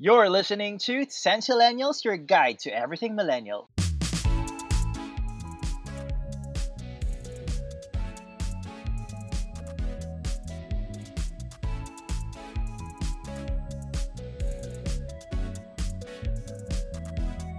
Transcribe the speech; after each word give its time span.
You're 0.00 0.30
listening 0.30 0.78
to 0.86 1.06
Sensillennials, 1.06 2.04
your 2.04 2.16
guide 2.16 2.60
to 2.60 2.70
everything 2.70 3.16
millennial. 3.16 3.68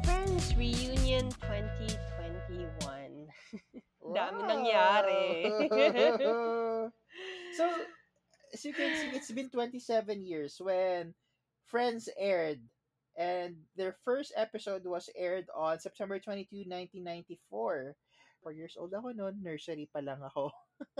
Friends 0.05 0.55
Reunion 0.55 1.27
2021. 1.43 3.27
Dami 4.15 4.41
nangyari. 4.47 5.59
so, 7.57 7.67
as 8.53 8.63
you 8.63 8.71
can 8.71 8.95
see, 8.95 9.11
it's 9.11 9.29
been 9.29 9.49
27 9.49 10.23
years 10.23 10.55
when 10.63 11.13
Friends 11.69 12.09
aired. 12.17 12.59
And 13.13 13.61
their 13.77 13.93
first 14.01 14.33
episode 14.33 14.81
was 14.89 15.09
aired 15.13 15.45
on 15.53 15.77
September 15.77 16.17
22, 16.17 16.65
1994. 16.65 17.95
Four 18.39 18.53
years 18.55 18.73
old 18.79 18.95
ako 18.95 19.11
noon, 19.11 19.43
nursery 19.43 19.85
pa 19.91 19.99
lang 19.99 20.23
ako. 20.23 20.49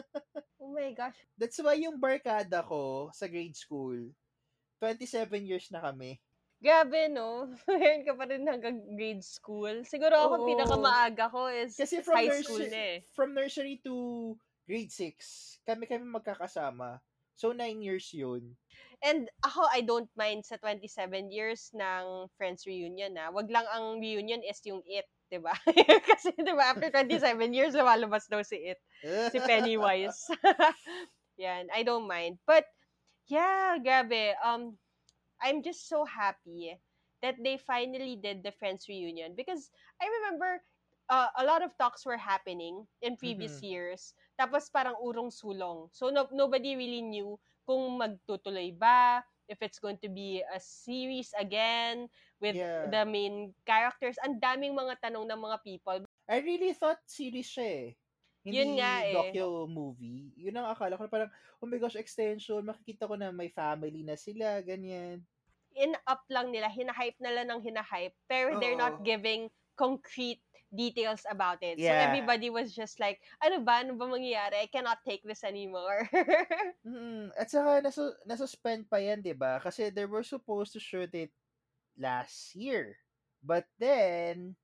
oh 0.62 0.72
my 0.76 0.92
gosh. 0.92 1.16
That's 1.40 1.58
why 1.64 1.80
yung 1.80 1.98
barkada 1.98 2.62
ko 2.68 3.10
sa 3.16 3.32
grade 3.32 3.56
school, 3.56 4.12
27 4.84 5.48
years 5.48 5.72
na 5.72 5.80
kami. 5.80 6.20
Grabe, 6.60 7.08
no? 7.08 7.48
Ngayon 7.72 8.04
ka 8.04 8.14
pa 8.20 8.28
rin 8.28 8.44
hanggang 8.44 8.84
grade 9.00 9.24
school. 9.24 9.88
Siguro 9.88 10.12
ako, 10.20 10.36
Oo. 10.44 10.48
pinakamaaga 10.52 11.32
ko 11.32 11.48
is 11.48 11.80
Kasi 11.80 12.04
from 12.04 12.20
high 12.20 12.44
school 12.44 12.60
nursery, 12.60 12.76
na 12.76 12.82
eh. 12.84 12.98
from 13.16 13.30
nursery 13.32 13.76
to 13.80 13.96
grade 14.68 14.92
6, 14.92 15.64
kami 15.64 15.88
kami 15.88 16.04
magkakasama. 16.04 17.00
So, 17.40 17.56
9 17.56 17.80
years 17.80 18.12
yun. 18.12 18.60
And 19.00 19.32
ako, 19.48 19.64
I 19.72 19.80
don't 19.80 20.12
mind 20.20 20.44
sa 20.44 20.60
27 20.60 21.32
years 21.32 21.72
ng 21.72 22.28
Friends 22.36 22.68
Reunion, 22.68 23.16
na. 23.16 23.32
Wag 23.32 23.48
lang 23.48 23.64
ang 23.72 24.04
reunion 24.04 24.44
is 24.44 24.60
yung 24.68 24.84
It, 24.84 25.08
'di 25.32 25.40
ba? 25.40 25.54
Kasi 26.10 26.34
'di 26.36 26.54
ba 26.58 26.74
after 26.74 26.90
27 26.92 27.56
years 27.56 27.78
lumalabas 27.78 28.26
daw 28.28 28.42
si 28.42 28.74
It, 28.74 28.82
si 29.32 29.38
Pennywise. 29.40 30.18
Yan, 31.44 31.70
I 31.72 31.86
don't 31.86 32.10
mind. 32.10 32.42
But 32.44 32.66
yeah, 33.30 33.78
grabe. 33.80 34.36
Um 34.44 34.76
I'm 35.40 35.64
just 35.64 35.88
so 35.88 36.04
happy 36.04 36.76
that 37.24 37.40
they 37.40 37.56
finally 37.56 38.20
did 38.20 38.44
the 38.44 38.52
Friends 38.60 38.90
Reunion 38.90 39.38
because 39.38 39.72
I 40.02 40.10
remember 40.10 40.60
uh, 41.10 41.30
a 41.36 41.44
lot 41.44 41.66
of 41.66 41.74
talks 41.76 42.06
were 42.06 42.18
happening 42.22 42.86
in 43.02 43.18
previous 43.18 43.60
Mhm. 43.60 43.68
years. 43.68 44.14
Tapos 44.40 44.70
parang 44.70 44.96
urong-sulong. 45.02 45.90
So 45.92 46.14
no, 46.14 46.30
nobody 46.32 46.78
really 46.78 47.02
knew 47.04 47.36
kung 47.66 48.00
magtutuloy 48.00 48.78
ba, 48.78 49.26
if 49.50 49.60
it's 49.66 49.82
going 49.82 49.98
to 49.98 50.10
be 50.10 50.46
a 50.46 50.62
series 50.62 51.34
again 51.38 52.06
with 52.38 52.54
Yeah. 52.56 52.88
the 52.94 53.04
main 53.04 53.58
characters. 53.66 54.16
Ang 54.22 54.38
daming 54.38 54.78
mga 54.78 55.02
tanong 55.02 55.26
ng 55.26 55.42
mga 55.42 55.58
people. 55.66 56.00
I 56.30 56.38
really 56.46 56.78
thought 56.78 57.02
series 57.10 57.50
siya 57.50 57.66
eh. 57.66 57.88
Hindi 58.46 58.56
Yun 58.56 58.70
nga 58.80 58.94
eh. 59.04 59.14
docu-movie. 59.14 60.38
Yun 60.38 60.56
ang 60.62 60.72
akala 60.72 60.96
ko. 60.96 61.10
Parang, 61.10 61.34
oh 61.60 61.68
my 61.68 61.82
gosh, 61.82 61.98
extension. 61.98 62.62
Makikita 62.62 63.10
ko 63.10 63.18
na 63.18 63.34
may 63.34 63.50
family 63.50 64.06
na 64.06 64.16
sila, 64.16 64.62
ganyan. 64.62 65.26
In-up 65.74 66.24
lang 66.30 66.54
nila, 66.54 66.70
hinahype 66.70 67.18
nila 67.20 67.46
ng 67.46 67.62
hinahype, 67.62 68.16
pero 68.26 68.58
they're 68.58 68.80
not 68.80 69.02
giving 69.06 69.50
concrete 69.78 70.42
details 70.74 71.26
about 71.30 71.62
it. 71.62 71.82
So 71.82 71.90
everybody 71.90 72.50
was 72.50 72.74
just 72.74 73.00
like, 73.00 73.20
ano 73.42 73.62
ba? 73.66 73.82
Ano 73.82 73.98
ba 73.98 74.06
mangyayari? 74.06 74.66
I 74.66 74.70
cannot 74.70 75.02
take 75.06 75.26
this 75.26 75.44
anymore. 75.44 76.08
Mm, 76.90 77.30
at 77.38 77.52
saka, 77.52 77.84
nasu 77.84 78.10
nasuspend 78.26 78.88
pa 78.90 78.98
yan, 78.98 79.22
di 79.22 79.36
ba? 79.36 79.60
Kasi 79.62 79.92
they 79.92 80.08
were 80.08 80.26
supposed 80.26 80.74
to 80.74 80.82
shoot 80.82 81.12
it 81.14 81.30
last 82.00 82.56
year. 82.56 82.98
But 83.44 83.68
then, 83.78 84.56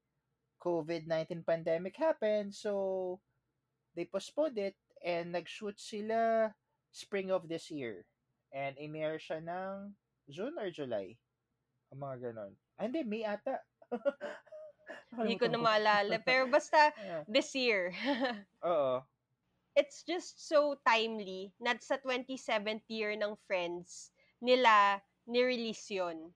COVID-19 0.63 1.45
pandemic 1.45 1.99
happened, 1.99 2.55
so 2.55 3.19
they 3.93 4.09
postponed 4.09 4.57
it 4.57 4.75
and 5.05 5.35
nag-shoot 5.35 5.77
sila 5.77 6.49
spring 6.89 7.29
of 7.29 7.45
this 7.45 7.69
year. 7.69 8.07
And 8.55 8.73
in-air 8.79 9.19
siya 9.19 9.43
ng 9.43 9.93
June 10.31 10.55
or 10.57 10.71
July. 10.71 11.19
Ang 11.93 12.01
mga 12.01 12.31
ganon. 12.31 12.53
Ah, 12.79 12.87
hindi, 12.89 13.03
May 13.05 13.27
ata. 13.27 13.61
Hindi 15.19 15.35
ko 15.39 15.47
na 15.47 15.59
maalala. 15.61 16.19
Pero 16.23 16.47
basta, 16.49 16.91
Yeah. 16.99 17.23
this 17.29 17.53
year. 17.55 17.93
Oo. 18.65 19.03
it's 19.75 20.03
just 20.07 20.39
so 20.47 20.75
timely 20.87 21.51
na 21.59 21.75
sa 21.79 21.97
27th 21.99 22.87
year 22.87 23.11
ng 23.15 23.35
Friends 23.47 24.11
nila 24.39 25.03
ni-release 25.27 25.91
yun. 25.91 26.31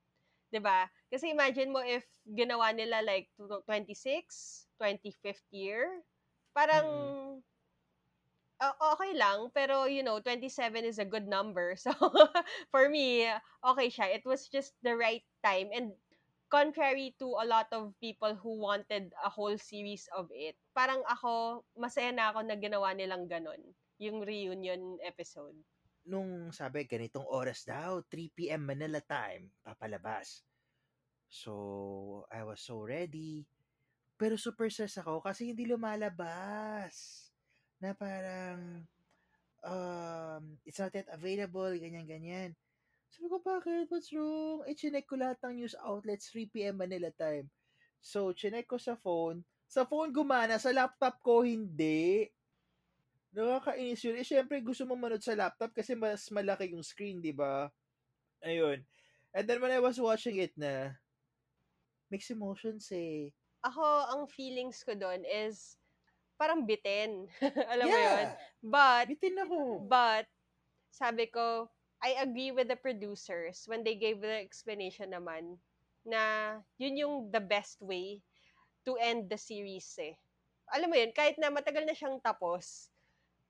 'Di 0.51 0.59
ba? 0.59 0.89
Kasi 1.11 1.31
imagine 1.31 1.71
mo 1.71 1.79
if 1.83 2.03
ginawa 2.27 2.71
nila 2.75 2.99
like 3.05 3.31
tw- 3.39 3.63
26, 3.65 4.67
25th 4.77 5.45
year, 5.51 6.03
parang 6.53 6.87
o- 8.61 8.79
okay 8.95 9.13
lang, 9.15 9.49
pero 9.53 9.85
you 9.85 10.03
know, 10.03 10.19
27 10.19 10.83
is 10.85 10.99
a 10.99 11.07
good 11.07 11.27
number. 11.27 11.75
So, 11.83 11.91
for 12.71 12.89
me, 12.89 13.27
okay 13.63 13.89
siya. 13.89 14.15
It 14.15 14.23
was 14.25 14.47
just 14.47 14.73
the 14.83 14.95
right 14.95 15.23
time. 15.43 15.69
And 15.73 15.93
contrary 16.49 17.15
to 17.21 17.37
a 17.37 17.45
lot 17.45 17.69
of 17.71 17.93
people 18.01 18.35
who 18.35 18.59
wanted 18.59 19.13
a 19.21 19.29
whole 19.29 19.55
series 19.55 20.09
of 20.17 20.27
it, 20.33 20.57
parang 20.73 21.05
ako, 21.05 21.63
masaya 21.77 22.09
na 22.11 22.33
ako 22.33 22.43
na 22.43 22.57
ginawa 22.57 22.91
nilang 22.91 23.29
ganon. 23.29 23.61
Yung 24.01 24.25
reunion 24.25 24.97
episode. 25.05 25.55
nung 26.09 26.49
sabi, 26.49 26.89
ganitong 26.89 27.29
oras 27.29 27.61
daw, 27.67 28.01
3 28.09 28.33
p.m. 28.33 28.65
Manila 28.65 28.97
time, 29.05 29.53
papalabas. 29.61 30.41
So, 31.29 32.25
I 32.33 32.41
was 32.41 32.65
so 32.65 32.81
ready. 32.81 33.45
Pero 34.17 34.35
super 34.35 34.67
stress 34.73 34.97
ako 34.97 35.21
kasi 35.21 35.53
hindi 35.53 35.69
lumalabas. 35.69 37.29
Na 37.77 37.93
parang, 37.93 38.83
um, 39.61 40.43
it's 40.65 40.81
not 40.81 40.91
yet 40.91 41.07
available, 41.13 41.69
ganyan-ganyan. 41.77 42.57
Sabi 43.09 43.25
ko, 43.25 43.37
bakit? 43.41 43.89
What's 43.89 44.13
wrong? 44.13 44.61
Eh, 44.69 44.77
chinek 44.77 45.09
ko 45.09 45.17
lahat 45.17 45.41
ng 45.41 45.65
news 45.65 45.73
outlets, 45.81 46.29
3 46.29 46.53
p.m. 46.53 46.77
Manila 46.77 47.09
time. 47.17 47.49
So, 47.99 48.31
chinek 48.31 48.69
ko 48.69 48.77
sa 48.77 48.93
phone. 48.93 49.41
Sa 49.65 49.85
phone 49.85 50.13
gumana, 50.13 50.61
sa 50.61 50.69
laptop 50.69 51.17
ko 51.25 51.41
hindi. 51.41 52.29
Nakakainis 53.33 54.01
yun. 54.05 54.17
Eh, 54.17 54.25
syempre, 54.25 54.61
gusto 54.61 54.85
mo 54.85 54.97
manood 54.97 55.21
sa 55.21 55.37
laptop 55.37 55.73
kasi 55.73 55.93
mas 55.93 56.29
malaki 56.33 56.73
yung 56.73 56.85
screen, 56.85 57.21
di 57.21 57.33
ba? 57.33 57.69
Ayun. 58.41 58.81
And 59.33 59.45
then 59.45 59.61
when 59.61 59.73
I 59.73 59.81
was 59.81 60.01
watching 60.01 60.41
it 60.41 60.53
na, 60.57 60.97
mixed 62.09 62.33
emotions 62.33 62.89
eh. 62.89 63.29
Ako, 63.61 63.85
ang 64.17 64.23
feelings 64.31 64.81
ko 64.81 64.97
doon 64.97 65.21
is 65.25 65.77
parang 66.39 66.65
bitin. 66.65 67.29
Alam 67.73 67.85
mo 67.85 67.97
yun? 67.99 68.25
yeah! 68.25 68.37
But, 68.63 69.05
Bitin 69.11 69.37
ako. 69.43 69.85
But, 69.85 70.25
sabi 70.89 71.29
ko, 71.29 71.69
I 71.99 72.15
agree 72.23 72.51
with 72.51 72.67
the 72.71 72.79
producers 72.79 73.67
when 73.67 73.83
they 73.83 73.95
gave 73.95 74.21
the 74.23 74.39
explanation 74.39 75.11
naman 75.11 75.59
na 76.07 76.55
yun 76.79 76.95
yung 76.95 77.15
the 77.31 77.43
best 77.43 77.83
way 77.83 78.23
to 78.87 78.95
end 78.95 79.27
the 79.27 79.37
series 79.39 79.87
eh. 79.99 80.15
Alam 80.71 80.93
mo 80.93 80.95
yun, 80.95 81.11
kahit 81.11 81.35
na 81.41 81.51
matagal 81.51 81.83
na 81.83 81.95
siyang 81.97 82.21
tapos, 82.23 82.89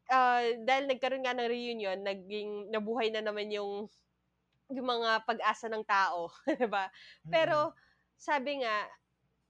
ah, 0.10 0.42
dahil 0.66 0.90
nagkaroon 0.90 1.26
nga 1.26 1.38
ng 1.38 1.50
reunion, 1.52 2.00
naging, 2.02 2.74
nabuhay 2.74 3.14
na 3.14 3.22
naman 3.22 3.50
yung 3.54 3.88
yung 4.70 4.86
mga 4.86 5.26
pag-asa 5.26 5.66
ng 5.70 5.86
tao, 5.86 6.30
'di 6.48 6.70
ba? 6.70 6.90
Pero 7.30 7.74
sabi 8.18 8.62
nga, 8.62 8.86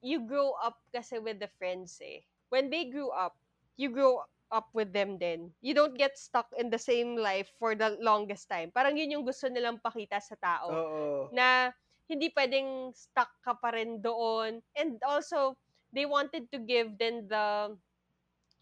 you 0.03 0.23
grow 0.23 0.55
up 0.59 0.79
kasi 0.95 1.19
with 1.19 1.39
the 1.43 1.51
friends 1.59 1.99
eh. 1.99 2.23
When 2.49 2.71
they 2.71 2.87
grew 2.87 3.11
up, 3.11 3.35
you 3.75 3.91
grow 3.91 4.23
up 4.51 4.69
with 4.73 4.93
them 4.93 5.17
then. 5.17 5.53
You 5.61 5.73
don't 5.73 5.97
get 5.97 6.17
stuck 6.17 6.49
in 6.57 6.69
the 6.69 6.81
same 6.81 7.15
life 7.15 7.49
for 7.57 7.73
the 7.73 7.97
longest 8.01 8.49
time. 8.49 8.73
Parang 8.73 8.97
yun 8.97 9.13
yung 9.13 9.25
gusto 9.25 9.47
nilang 9.47 9.81
pakita 9.81 10.21
sa 10.21 10.35
tao. 10.37 10.67
Oo. 10.69 11.07
Na 11.33 11.73
hindi 12.09 12.33
pwedeng 12.33 12.89
stuck 12.93 13.29
ka 13.46 13.53
pa 13.53 13.73
rin 13.73 14.01
doon. 14.01 14.61
And 14.73 14.97
also, 15.05 15.53
they 15.93 16.09
wanted 16.09 16.49
to 16.53 16.57
give 16.61 16.97
then 16.97 17.29
the 17.29 17.78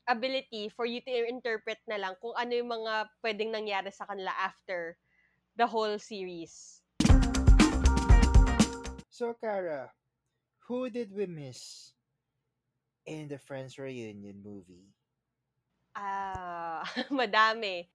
ability 0.07 0.71
for 0.71 0.87
you 0.87 1.03
to 1.03 1.11
interpret 1.27 1.79
na 1.87 1.99
lang 1.99 2.15
kung 2.23 2.35
ano 2.35 2.51
yung 2.55 2.71
mga 2.71 3.11
pwedeng 3.23 3.51
nangyari 3.51 3.91
sa 3.91 4.07
kanila 4.07 4.31
after 4.39 4.95
the 5.55 5.67
whole 5.67 5.99
series. 5.99 6.83
So, 9.11 9.33
Kara, 9.33 9.89
who 10.67 10.91
did 10.91 11.11
we 11.11 11.25
miss 11.25 11.91
in 13.07 13.27
the 13.27 13.39
Friends 13.39 13.79
Reunion 13.79 14.43
movie? 14.43 14.96
Ah, 15.97 16.85
madami. 17.09 17.89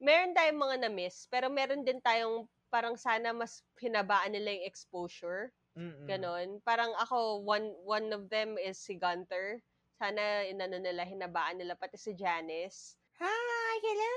Meron 0.00 0.32
tayong 0.32 0.56
mga 0.56 0.76
na-miss, 0.88 1.28
pero 1.28 1.52
meron 1.52 1.84
din 1.84 2.00
tayong 2.00 2.48
parang 2.72 2.96
sana 2.96 3.36
mas 3.36 3.60
hinabaan 3.76 4.32
nila 4.32 4.56
yung 4.56 4.64
exposure. 4.64 5.52
Mm-mm. 5.76 6.08
Ganon. 6.08 6.48
Parang 6.64 6.90
ako, 6.96 7.44
one, 7.44 7.76
one 7.84 8.08
of 8.16 8.26
them 8.32 8.56
is 8.56 8.80
si 8.80 8.96
Gunter. 8.96 9.60
Sana 10.00 10.46
inano 10.48 10.80
nila, 10.80 11.04
hinabaan 11.04 11.60
nila 11.60 11.76
pati 11.76 12.00
si 12.00 12.16
Janice. 12.16 12.96
Hi! 13.20 13.74
Hello! 13.82 14.14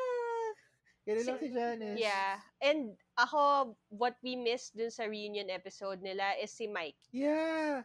Ganun 1.02 1.26
lang 1.26 1.40
si 1.42 1.50
Janice. 1.50 1.98
Yeah. 1.98 2.38
And 2.62 2.94
ako, 3.18 3.74
what 3.90 4.16
we 4.22 4.38
missed 4.38 4.78
dun 4.78 4.94
sa 4.94 5.10
reunion 5.10 5.50
episode 5.50 6.00
nila 6.00 6.38
is 6.38 6.54
si 6.54 6.70
Mike. 6.70 6.98
Yeah. 7.10 7.84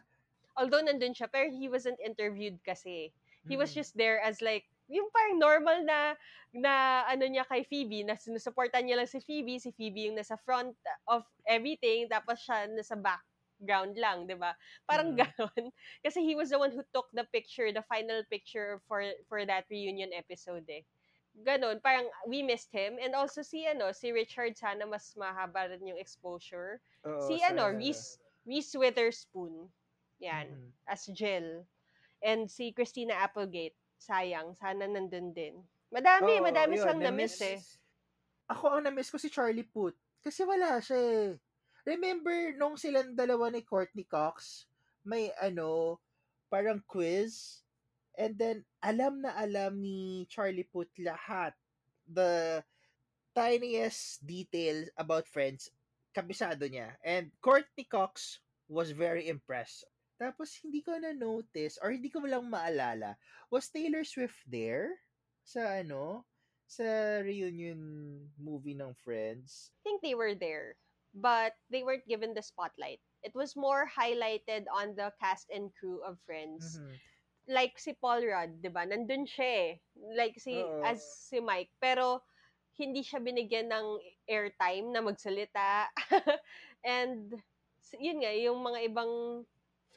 Although 0.53 0.85
nandun 0.85 1.17
siya, 1.17 1.25
pero 1.29 1.49
he 1.49 1.65
wasn't 1.67 1.97
interviewed 1.99 2.61
kasi. 2.63 3.09
He 3.49 3.57
was 3.57 3.73
Mm. 3.73 3.77
just 3.81 3.93
there 3.97 4.21
as 4.21 4.41
like, 4.41 4.69
yung 4.87 5.09
parang 5.11 5.37
normal 5.39 5.83
na, 5.83 6.15
na 6.55 7.03
ano 7.07 7.27
niya 7.27 7.43
kay 7.47 7.63
Phoebe, 7.67 8.03
na 8.07 8.15
sinusuportan 8.15 8.87
niya 8.87 8.97
lang 8.99 9.09
si 9.09 9.19
Phoebe, 9.23 9.59
si 9.59 9.71
Phoebe 9.75 10.07
yung 10.11 10.17
nasa 10.19 10.39
front 10.39 10.75
of 11.07 11.27
everything, 11.47 12.07
tapos 12.09 12.39
siya 12.43 12.67
nasa 12.71 12.95
background 12.95 13.95
lang, 13.99 14.27
di 14.27 14.35
ba? 14.35 14.55
Parang 14.87 15.11
Mm. 15.11 15.17
ganon. 15.17 15.71
Kasi 16.05 16.23
he 16.23 16.35
was 16.35 16.49
the 16.51 16.59
one 16.59 16.71
who 16.71 16.83
took 16.95 17.07
the 17.13 17.27
picture, 17.31 17.71
the 17.71 17.83
final 17.85 18.23
picture 18.31 18.79
for 18.87 19.03
for 19.27 19.43
that 19.45 19.67
reunion 19.69 20.11
episode 20.15 20.65
eh. 20.71 20.83
Ganon, 21.37 21.77
parang 21.83 22.09
we 22.25 22.41
missed 22.41 22.73
him. 22.73 22.97
And 22.97 23.13
also 23.13 23.43
si 23.45 23.67
ano, 23.69 23.93
si 23.93 24.09
Richard 24.11 24.57
sana 24.57 24.87
mas 24.89 25.13
mahaba 25.13 25.69
rin 25.69 25.85
yung 25.85 25.99
exposure. 26.01 26.81
Oo, 27.05 27.37
si 27.37 27.43
ano, 27.45 27.69
sana. 27.69 27.77
Reese, 27.77 28.17
Reese 28.47 28.73
Witherspoon. 28.73 29.69
Yan 30.19 30.57
Mhm. 30.57 30.73
as 30.89 31.05
Jill. 31.13 31.67
And 32.23 32.49
si 32.49 32.73
Christina 32.73 33.13
Applegate, 33.13 33.77
sayang, 33.97 34.53
sana 34.57 34.85
nandun 34.85 35.33
din. 35.33 35.61
Madami, 35.91 36.39
Oo, 36.39 36.43
madami 36.43 36.73
yun, 36.77 36.83
silang 36.83 37.01
na-miss 37.01 37.35
na-miss- 37.39 37.43
eh. 37.43 37.59
Ako 38.47 38.79
ang 38.79 38.83
na-miss 38.87 39.11
ko 39.11 39.17
si 39.19 39.27
Charlie 39.27 39.67
Puth. 39.67 39.97
Kasi 40.23 40.43
wala 40.47 40.79
siya 40.79 40.99
eh. 40.99 41.29
Remember 41.87 42.51
nung 42.55 42.75
silang 42.75 43.15
dalawa 43.15 43.47
ni 43.47 43.63
Courtney 43.63 44.03
Cox, 44.03 44.67
may 45.07 45.31
ano, 45.39 45.99
parang 46.51 46.83
quiz. 46.83 47.63
And 48.17 48.35
then, 48.35 48.65
alam 48.81 49.21
na 49.23 49.35
alam 49.37 49.79
ni 49.79 50.25
Charlie 50.27 50.67
Puth 50.67 50.91
lahat. 50.99 51.53
The 52.07 52.63
tiniest 53.35 54.25
details 54.25 54.89
about 54.97 55.29
Friends, 55.29 55.69
kabisado 56.15 56.65
niya. 56.65 56.97
And 57.05 57.29
Courtney 57.39 57.85
Cox 57.85 58.41
was 58.67 58.91
very 58.91 59.29
impressed. 59.29 59.85
Tapos, 60.17 60.57
hindi 60.65 60.81
ko 60.81 60.97
na-notice, 60.97 61.77
or 61.81 61.93
hindi 61.93 62.09
ko 62.09 62.25
lang 62.25 62.49
maalala, 62.49 63.15
was 63.53 63.69
Taylor 63.69 64.03
Swift 64.03 64.41
there? 64.49 64.97
Sa 65.45 65.81
ano? 65.81 66.25
Sa 66.67 66.83
reunion 67.23 67.79
movie 68.35 68.75
ng 68.75 68.91
Friends? 68.97 69.71
I 69.71 69.81
think 69.87 70.01
they 70.03 70.17
were 70.17 70.35
there, 70.35 70.75
but 71.15 71.55
they 71.71 71.85
weren't 71.85 72.09
given 72.09 72.35
the 72.35 72.43
spotlight. 72.43 72.99
It 73.23 73.31
was 73.31 73.55
more 73.55 73.87
highlighted 73.87 74.67
on 74.67 74.97
the 74.99 75.13
cast 75.21 75.47
and 75.47 75.71
crew 75.79 76.03
of 76.03 76.19
Friends. 76.27 76.77
Mhm. 76.77 76.95
Like 77.47 77.79
si 77.79 77.95
Paul 77.95 78.27
Rudd, 78.27 78.59
'di 78.59 78.69
ba? 78.75 78.83
Nandun 78.83 79.23
siya 79.23 79.47
eh. 79.47 79.71
Like 79.95 80.35
si 80.35 80.59
Oo. 80.59 80.83
as 80.83 80.99
si 80.99 81.39
Mike, 81.39 81.71
pero 81.79 82.19
hindi 82.75 83.01
siya 83.01 83.23
binigyan 83.23 83.71
ng 83.71 83.87
airtime 84.27 84.91
na 84.91 84.99
magsalita. 84.99 85.87
and 86.83 87.33
yun 87.95 88.19
nga, 88.19 88.35
yung 88.35 88.59
mga 88.59 88.91
ibang 88.91 89.47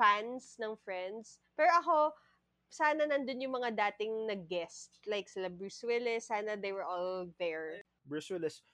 fans 0.01 0.57
ng 0.57 0.73
Friends. 0.81 1.45
Pero 1.53 1.69
ako, 1.77 2.17
sana 2.73 3.05
nandun 3.05 3.45
yung 3.45 3.53
mga 3.53 3.77
dating 3.77 4.25
nag-guest. 4.25 4.97
Like 5.05 5.29
sila 5.29 5.53
Bruce 5.53 5.85
Willis, 5.85 6.33
sana 6.33 6.57
they 6.57 6.73
were 6.73 6.89
all 6.89 7.29
there. 7.37 7.85
Bruce 8.09 8.33
Willis, 8.33 8.65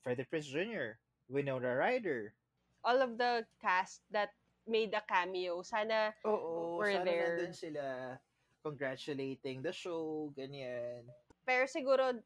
Freddie 0.00 0.24
Prinze 0.24 0.48
Jr., 0.48 0.96
Winona 1.28 1.76
Ryder. 1.76 2.32
all 2.80 3.04
of 3.04 3.20
the 3.20 3.44
cast 3.60 4.00
that 4.08 4.32
made 4.64 4.88
a 4.96 5.04
cameo, 5.04 5.60
sana 5.60 6.16
Oo, 6.24 6.80
Were 6.80 6.96
sana 6.96 7.04
there. 7.04 7.36
nandun 7.36 7.52
sila 7.52 8.16
congratulating 8.64 9.60
the 9.60 9.68
show, 9.68 10.32
ganyan. 10.32 11.04
pero 11.44 11.68
siguro 11.68 12.16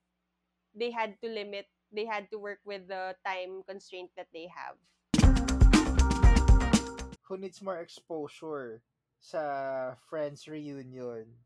they 0.79 0.95
had 0.95 1.19
to 1.19 1.27
limit, 1.27 1.67
they 1.91 2.07
had 2.07 2.31
to 2.31 2.39
work 2.39 2.63
with 2.63 2.87
the 2.87 3.19
time 3.27 3.67
constraint 3.67 4.15
that 4.15 4.31
they 4.31 4.47
have. 4.47 4.79
Who 7.29 7.41
needs 7.41 7.65
more 7.65 7.81
exposure 7.81 8.85
sa 9.21 9.41
Friends 10.09 10.45
reunion? 10.45 11.41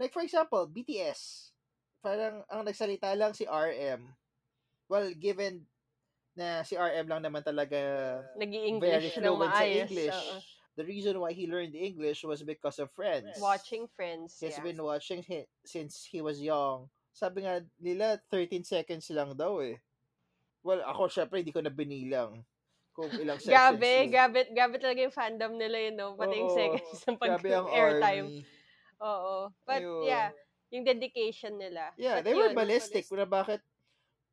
Like 0.00 0.12
for 0.12 0.22
example, 0.24 0.64
BTS. 0.64 1.52
Parang 2.00 2.46
ang 2.48 2.64
nagsalita 2.64 3.12
lang 3.18 3.34
si 3.34 3.44
RM. 3.44 4.14
Well, 4.88 5.12
given 5.12 5.68
na 6.38 6.62
si 6.62 6.78
RM 6.78 7.10
lang 7.10 7.20
naman 7.26 7.42
talaga 7.42 7.76
very 8.38 9.10
fluent 9.10 9.52
sa. 9.52 9.66
English. 9.66 10.14
oo. 10.14 10.38
The 10.78 10.86
reason 10.86 11.18
why 11.18 11.34
he 11.34 11.50
learned 11.50 11.74
English 11.74 12.22
was 12.22 12.46
because 12.46 12.78
of 12.78 12.94
Friends. 12.94 13.34
watching 13.42 13.90
Friends. 13.98 14.38
He's 14.38 14.54
yeah. 14.54 14.62
been 14.62 14.78
watching 14.78 15.26
hi- 15.26 15.50
since 15.66 16.06
he 16.06 16.22
was 16.22 16.38
young. 16.38 16.86
Sabi 17.10 17.42
nga 17.42 17.66
nila, 17.82 18.22
13 18.30 18.62
seconds 18.62 19.10
lang 19.10 19.34
daw 19.34 19.58
eh. 19.58 19.82
Well, 20.62 20.86
ako 20.86 21.10
syempre 21.10 21.42
hindi 21.42 21.50
ko 21.50 21.66
na 21.66 21.74
binilang 21.74 22.46
kung 22.98 23.14
ilang 23.14 23.38
seconds. 23.38 23.54
Grabe, 23.54 23.86
yun. 23.86 24.10
grabe, 24.10 24.38
grabe 24.50 24.74
talaga 24.82 25.00
yung 25.06 25.14
fandom 25.14 25.54
nila 25.54 25.78
yun, 25.86 25.94
no? 25.94 26.18
Pati 26.18 26.34
yung 26.34 26.50
Oo, 26.50 26.58
seconds 26.58 26.98
ng 27.06 27.14
pag-airtime. 27.22 28.26
army. 28.26 28.42
Oo. 28.98 29.54
But 29.62 29.86
Ayun. 29.86 30.02
yeah, 30.02 30.34
yung 30.74 30.82
dedication 30.82 31.54
nila. 31.54 31.94
Yeah, 31.94 32.18
But 32.18 32.26
they 32.26 32.34
were 32.34 32.50
yun, 32.50 32.58
ballistic. 32.58 33.06
Kung 33.06 33.22
na 33.22 33.30
bakit 33.30 33.62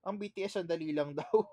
ang 0.01 0.17
BTS 0.17 0.65
ang 0.65 0.67
dali 0.67 0.89
lang 0.97 1.13
daw. 1.13 1.29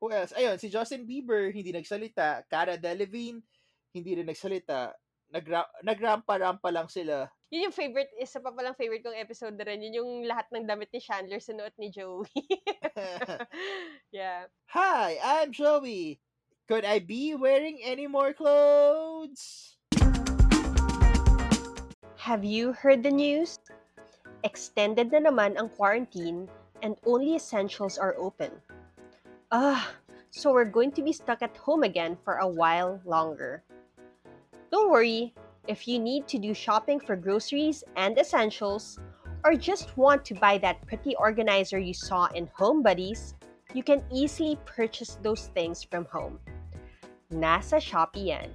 Who 0.00 0.08
else? 0.14 0.32
Ayun, 0.38 0.56
si 0.62 0.70
Justin 0.70 1.02
Bieber, 1.02 1.50
hindi 1.50 1.74
nagsalita. 1.74 2.46
Cara 2.46 2.78
Delevingne, 2.78 3.42
hindi 3.90 4.10
rin 4.14 4.30
nagsalita. 4.30 4.94
Nagra- 5.30 5.70
nagrampa-rampa 5.86 6.74
lang 6.74 6.90
sila. 6.90 7.30
Yun 7.54 7.70
yung 7.70 7.74
favorite, 7.74 8.10
isa 8.18 8.42
pa 8.42 8.50
palang 8.50 8.74
favorite 8.74 9.02
kong 9.06 9.18
episode 9.18 9.54
na 9.54 9.62
rin. 9.62 9.82
Yun 9.82 10.02
yung 10.02 10.12
lahat 10.26 10.50
ng 10.50 10.66
damit 10.66 10.90
ni 10.90 10.98
Chandler 10.98 11.38
sinuot 11.38 11.74
ni 11.78 11.90
Joey. 11.90 12.30
yeah. 14.14 14.50
Hi, 14.74 15.18
I'm 15.22 15.54
Joey. 15.54 16.18
Could 16.66 16.86
I 16.86 16.98
be 16.98 17.34
wearing 17.34 17.78
any 17.82 18.06
more 18.06 18.34
clothes? 18.34 19.74
Have 22.18 22.42
you 22.42 22.74
heard 22.74 23.02
the 23.02 23.10
news? 23.10 23.58
Extended 24.42 25.10
na 25.10 25.26
naman 25.26 25.58
ang 25.58 25.70
quarantine 25.74 26.46
and 26.82 26.98
only 27.06 27.34
essentials 27.34 27.98
are 27.98 28.14
open. 28.18 28.50
Ah, 29.50 29.90
so 30.30 30.54
we're 30.54 30.70
going 30.70 30.94
to 30.94 31.02
be 31.02 31.10
stuck 31.10 31.42
at 31.42 31.54
home 31.58 31.82
again 31.82 32.14
for 32.22 32.38
a 32.38 32.46
while 32.46 33.02
longer. 33.02 33.62
Don't 34.70 34.90
worry, 34.90 35.34
if 35.66 35.88
you 35.88 35.98
need 35.98 36.28
to 36.28 36.38
do 36.38 36.54
shopping 36.54 37.00
for 37.00 37.16
groceries 37.16 37.82
and 37.96 38.16
essentials, 38.16 38.98
or 39.44 39.54
just 39.54 39.96
want 39.96 40.24
to 40.26 40.34
buy 40.34 40.58
that 40.58 40.86
pretty 40.86 41.16
organizer 41.16 41.78
you 41.78 41.94
saw 41.94 42.26
in 42.34 42.46
Home 42.54 42.82
Buddies, 42.82 43.34
you 43.74 43.82
can 43.82 44.02
easily 44.12 44.56
purchase 44.66 45.18
those 45.22 45.48
things 45.54 45.82
from 45.82 46.04
home. 46.04 46.38
Nasa 47.32 47.80
Shopee 47.82 48.26
yan. 48.26 48.50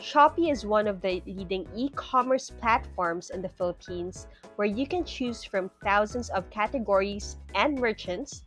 Shopee 0.00 0.50
is 0.50 0.66
one 0.66 0.86
of 0.86 1.00
the 1.00 1.22
leading 1.26 1.68
e 1.74 1.88
commerce 1.90 2.50
platforms 2.50 3.30
in 3.30 3.42
the 3.42 3.48
Philippines 3.48 4.26
where 4.56 4.68
you 4.68 4.86
can 4.86 5.04
choose 5.04 5.44
from 5.44 5.70
thousands 5.82 6.30
of 6.30 6.48
categories 6.50 7.36
and 7.54 7.78
merchants, 7.78 8.44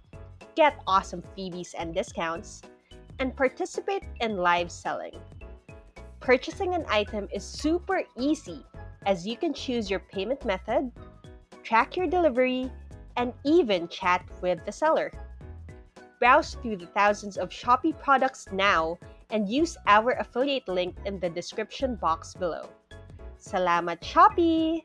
get 0.55 0.81
awesome 0.87 1.21
freebies 1.21 1.73
and 1.77 1.93
discounts, 1.93 2.61
and 3.19 3.35
participate 3.35 4.03
in 4.19 4.37
live 4.37 4.71
selling. 4.71 5.13
Purchasing 6.27 6.75
an 6.75 6.83
item 6.91 7.31
is 7.31 7.47
super 7.47 8.03
easy 8.19 8.59
as 9.05 9.25
you 9.25 9.37
can 9.39 9.53
choose 9.53 9.89
your 9.89 10.03
payment 10.11 10.43
method, 10.43 10.91
track 11.63 11.95
your 11.95 12.05
delivery, 12.05 12.69
and 13.15 13.31
even 13.45 13.87
chat 13.87 14.27
with 14.41 14.59
the 14.65 14.71
seller. 14.73 15.07
Browse 16.19 16.55
through 16.59 16.83
the 16.83 16.91
thousands 16.91 17.37
of 17.37 17.47
Shopee 17.47 17.97
products 18.03 18.51
now 18.51 18.99
and 19.29 19.47
use 19.47 19.77
our 19.87 20.19
affiliate 20.19 20.67
link 20.67 20.97
in 21.05 21.17
the 21.21 21.29
description 21.29 21.95
box 21.95 22.35
below. 22.35 22.67
Salamat 23.39 24.03
Shopee! 24.03 24.83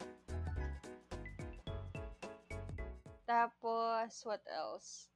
Tapos, 3.27 4.23
what 4.23 4.47
else? 4.47 5.11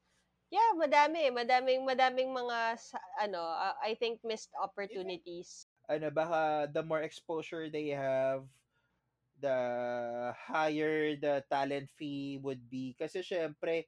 Yeah, 0.50 0.74
madami. 0.74 1.30
Madaming, 1.30 1.86
madaming 1.86 2.34
mga, 2.34 2.82
ano, 3.22 3.46
uh, 3.46 3.78
I 3.78 3.94
think 3.94 4.18
missed 4.24 4.50
opportunities. 4.58 5.65
Ano, 5.86 6.10
baka 6.10 6.66
the 6.66 6.82
more 6.82 7.02
exposure 7.02 7.70
they 7.70 7.94
have, 7.94 8.46
the 9.38 9.58
higher 10.34 11.14
the 11.14 11.44
talent 11.46 11.90
fee 11.94 12.40
would 12.42 12.66
be. 12.66 12.96
Kasi 12.98 13.22
syempre, 13.22 13.86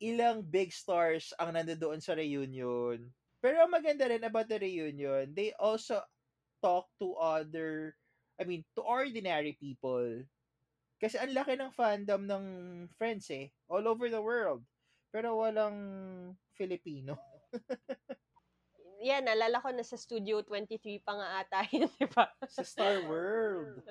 ilang 0.00 0.44
big 0.44 0.72
stars 0.72 1.32
ang 1.36 1.56
nandoon 1.56 2.00
sa 2.00 2.16
reunion. 2.16 3.12
Pero 3.40 3.68
maganda 3.68 4.08
rin 4.08 4.24
about 4.24 4.48
the 4.48 4.58
reunion, 4.58 5.32
they 5.36 5.52
also 5.60 6.00
talk 6.64 6.88
to 6.98 7.14
other, 7.20 7.94
I 8.40 8.44
mean, 8.44 8.64
to 8.76 8.82
ordinary 8.82 9.54
people. 9.60 10.24
Kasi 10.96 11.20
ang 11.20 11.36
laki 11.36 11.60
ng 11.60 11.72
fandom 11.72 12.24
ng 12.24 12.44
Friends 12.96 13.28
eh, 13.28 13.52
all 13.68 13.84
over 13.84 14.08
the 14.08 14.20
world. 14.20 14.64
Pero 15.12 15.44
walang 15.44 15.76
Filipino. 16.56 17.20
Yeah, 18.98 19.20
nalala 19.20 19.60
ko 19.60 19.68
na 19.70 19.84
sa 19.84 19.96
Studio 19.96 20.40
23 20.40 21.04
pa 21.04 21.12
nga 21.14 21.28
ata 21.40 21.58
yun, 21.74 21.90
di 21.92 22.06
ba? 22.08 22.28
Sa 22.48 22.64
Star 22.64 23.04
World. 23.04 23.82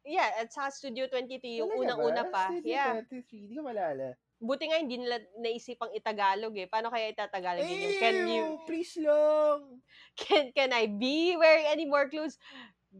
Yeah, 0.00 0.32
at 0.40 0.48
sa 0.48 0.72
Studio 0.72 1.04
23, 1.12 1.60
yung 1.60 1.76
unang-una 1.76 2.24
ba? 2.24 2.32
pa. 2.32 2.56
Studio 2.56 2.72
Yeah. 2.72 3.04
23, 3.04 3.44
hindi 3.44 3.52
ko 3.52 3.62
malala. 3.68 4.16
buti 4.40 4.64
nga 4.72 4.80
hindi 4.80 4.96
nila 4.96 5.20
naisipang 5.36 5.92
itagalog 5.92 6.56
eh. 6.56 6.64
Paano 6.64 6.88
kaya 6.88 7.12
itatagalog 7.12 7.60
yun 7.68 8.00
can 8.00 8.16
you, 8.24 8.44
please 8.64 8.96
lang. 8.96 9.84
can, 10.16 10.48
can 10.56 10.72
I 10.72 10.88
be 10.88 11.36
wearing 11.36 11.68
any 11.68 11.84
more 11.84 12.08
clothes? 12.08 12.40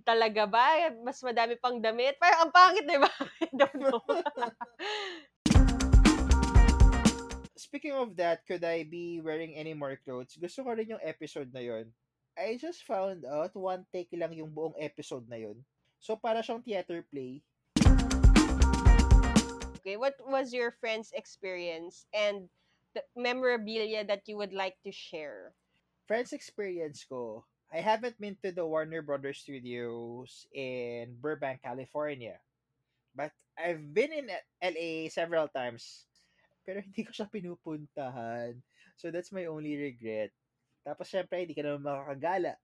Talaga 0.05 0.45
ba? 0.45 0.93
Mas 1.01 1.25
madami 1.25 1.57
pang 1.57 1.81
damit? 1.81 2.21
Parang 2.21 2.47
ang 2.47 2.53
pangit, 2.53 2.85
di 2.85 3.01
ba? 3.01 3.09
I 3.49 3.49
don't 3.49 3.81
know. 3.81 4.05
Speaking 7.71 7.95
of 7.95 8.19
that, 8.19 8.43
could 8.51 8.67
I 8.67 8.83
be 8.83 9.23
wearing 9.23 9.55
any 9.55 9.79
more 9.79 9.95
clothes? 10.03 10.35
Gusto 10.35 10.67
ko 10.67 10.75
rin 10.75 10.91
yung 10.91 11.07
episode 11.07 11.55
na 11.55 11.63
yon. 11.63 11.87
I 12.35 12.59
just 12.59 12.83
found 12.83 13.23
out 13.23 13.55
one 13.55 13.87
take 13.95 14.11
lang 14.11 14.35
yung 14.35 14.51
buong 14.51 14.75
episode 14.75 15.31
na 15.31 15.39
yon. 15.39 15.63
So 16.03 16.19
para 16.19 16.43
siyang 16.43 16.67
theater 16.67 17.07
play. 17.07 17.47
okay, 19.79 19.95
what 19.95 20.19
was 20.27 20.51
your 20.51 20.75
friend's 20.83 21.15
experience 21.15 22.11
and 22.11 22.51
the 22.99 23.07
memorabilia 23.15 24.03
that 24.03 24.27
you 24.27 24.35
would 24.35 24.51
like 24.51 24.75
to 24.83 24.91
share? 24.91 25.55
Friends 26.11 26.35
experience 26.35 27.07
ko, 27.07 27.47
I 27.71 27.87
haven't 27.87 28.19
been 28.19 28.35
to 28.43 28.51
the 28.51 28.67
Warner 28.67 29.07
Brothers 29.07 29.47
Studios 29.47 30.43
in 30.51 31.15
Burbank, 31.23 31.63
California. 31.63 32.43
But 33.15 33.31
I've 33.55 33.95
been 33.95 34.11
in 34.11 34.27
LA 34.59 35.07
several 35.07 35.47
times. 35.47 36.10
Pero 36.71 36.79
hindi 36.87 37.03
ko 37.03 37.11
siya 37.11 37.27
pinupuntahan. 37.27 38.55
So 38.95 39.11
that's 39.11 39.35
my 39.35 39.51
only 39.51 39.75
regret. 39.75 40.31
Tapos 40.87 41.11
syempre, 41.11 41.43
hindi 41.43 41.59
ka 41.59 41.67
naman 41.67 41.83
makakagala. 41.83 42.55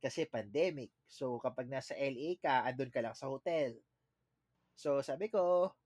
Kasi 0.00 0.24
pandemic. 0.24 0.88
So 1.04 1.36
kapag 1.44 1.68
nasa 1.68 1.92
LA 1.92 2.40
ka, 2.40 2.64
andun 2.64 2.88
ka 2.88 3.04
lang 3.04 3.12
sa 3.12 3.28
hotel. 3.28 3.76
So 4.80 5.04
sabi 5.04 5.28
ko, 5.28 5.76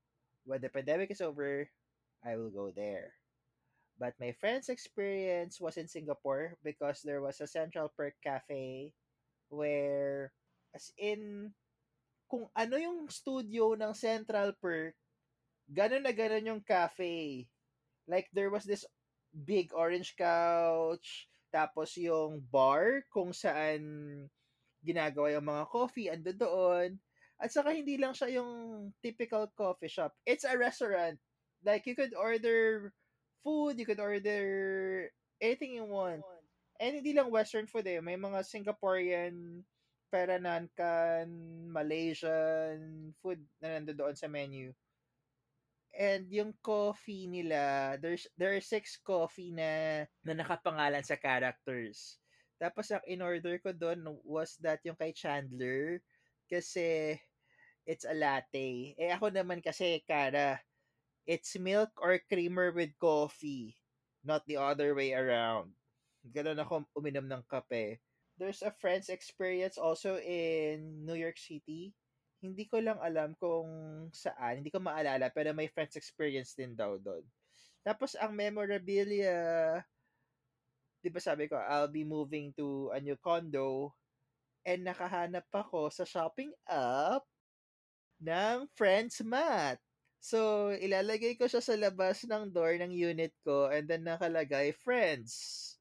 when 0.46 0.62
the 0.62 0.70
pandemic 0.70 1.10
is 1.10 1.18
over, 1.18 1.66
I 2.22 2.38
will 2.38 2.54
go 2.54 2.70
there. 2.70 3.18
But 3.98 4.14
my 4.22 4.30
friend's 4.38 4.70
experience 4.70 5.58
was 5.58 5.74
in 5.74 5.90
Singapore 5.90 6.54
because 6.62 7.02
there 7.02 7.26
was 7.26 7.42
a 7.42 7.50
Central 7.50 7.90
Perk 7.90 8.14
Cafe 8.22 8.94
where, 9.50 10.30
as 10.74 10.94
in, 10.94 11.50
kung 12.30 12.46
ano 12.54 12.78
yung 12.78 13.10
studio 13.10 13.74
ng 13.74 13.94
Central 13.94 14.54
Perk, 14.62 14.94
ganun 15.70 16.02
na 16.02 16.12
ganun 16.12 16.50
yung 16.54 16.62
cafe. 16.62 17.46
Like, 18.04 18.28
there 18.32 18.52
was 18.52 18.64
this 18.64 18.84
big 19.32 19.72
orange 19.74 20.14
couch, 20.16 21.26
tapos 21.54 21.96
yung 21.96 22.44
bar 22.50 23.06
kung 23.10 23.32
saan 23.32 23.80
ginagawa 24.84 25.32
yung 25.32 25.48
mga 25.48 25.64
coffee, 25.72 26.12
ando 26.12 26.32
doon. 26.36 27.00
At 27.40 27.50
saka 27.50 27.74
hindi 27.74 27.96
lang 27.98 28.14
siya 28.14 28.40
yung 28.40 28.92
typical 29.02 29.50
coffee 29.56 29.90
shop. 29.90 30.14
It's 30.22 30.44
a 30.46 30.54
restaurant. 30.54 31.18
Like, 31.64 31.88
you 31.88 31.96
could 31.96 32.12
order 32.14 32.92
food, 33.42 33.80
you 33.80 33.86
could 33.88 34.00
order 34.00 35.08
anything 35.40 35.76
you 35.76 35.88
want. 35.88 36.22
And 36.80 37.00
hindi 37.00 37.14
lang 37.14 37.30
Western 37.30 37.66
food 37.66 37.86
eh. 37.86 38.02
May 38.02 38.18
mga 38.18 38.44
Singaporean, 38.44 39.64
Peranankan, 40.12 41.26
Malaysian 41.70 43.10
food 43.18 43.42
na 43.58 43.80
nandoon 43.80 44.14
sa 44.14 44.30
menu. 44.30 44.70
And 45.94 46.26
yung 46.26 46.58
coffee 46.58 47.30
nila, 47.30 47.94
there's 48.02 48.26
there 48.34 48.58
are 48.58 48.64
six 48.64 48.98
coffee 48.98 49.54
na 49.54 50.02
na 50.26 50.34
nakapangalan 50.34 51.06
sa 51.06 51.14
characters. 51.14 52.18
Tapos 52.58 52.90
ang 52.90 53.02
in-order 53.06 53.62
ko 53.62 53.70
doon 53.70 54.02
was 54.26 54.58
that 54.58 54.82
yung 54.82 54.98
kay 54.98 55.14
Chandler 55.14 56.02
kasi 56.50 57.14
it's 57.86 58.02
a 58.02 58.14
latte. 58.14 58.98
Eh 58.98 59.10
ako 59.14 59.30
naman 59.30 59.62
kasi 59.62 60.02
kara 60.02 60.58
it's 61.24 61.56
milk 61.56 61.90
or 62.00 62.20
creamer 62.28 62.74
with 62.74 62.92
coffee, 63.00 63.78
not 64.26 64.44
the 64.50 64.58
other 64.58 64.94
way 64.94 65.14
around. 65.14 65.72
Ganun 66.24 66.60
ako 66.60 66.84
uminom 66.96 67.28
ng 67.28 67.44
kape. 67.48 68.00
There's 68.34 68.66
a 68.66 68.74
friend's 68.74 69.08
experience 69.08 69.78
also 69.78 70.18
in 70.18 71.06
New 71.06 71.14
York 71.14 71.38
City. 71.38 71.94
Hindi 72.44 72.68
ko 72.68 72.76
lang 72.76 73.00
alam 73.00 73.32
kung 73.40 73.68
saan, 74.12 74.60
hindi 74.60 74.68
ko 74.68 74.76
maalala, 74.84 75.32
pero 75.32 75.56
may 75.56 75.72
friend's 75.72 75.96
experience 75.96 76.52
din 76.52 76.76
daw 76.76 77.00
doon. 77.00 77.24
Tapos 77.80 78.12
ang 78.20 78.36
memorabilia, 78.36 79.80
di 81.00 81.08
ba 81.08 81.20
sabi 81.24 81.48
ko, 81.48 81.56
I'll 81.56 81.88
be 81.88 82.04
moving 82.04 82.52
to 82.60 82.92
a 82.92 83.00
new 83.00 83.16
condo 83.16 83.96
and 84.64 84.84
nakahanap 84.84 85.48
ako 85.52 85.88
sa 85.88 86.04
shopping 86.04 86.52
app 86.68 87.24
ng 88.20 88.68
Friends 88.72 89.20
Mat. 89.20 89.76
So, 90.24 90.72
ilalagay 90.72 91.36
ko 91.36 91.44
siya 91.44 91.60
sa 91.60 91.76
labas 91.76 92.24
ng 92.24 92.48
door 92.48 92.80
ng 92.80 92.88
unit 92.88 93.36
ko 93.44 93.68
and 93.68 93.84
then 93.84 94.08
nakalagay, 94.08 94.72
friends. 94.72 95.76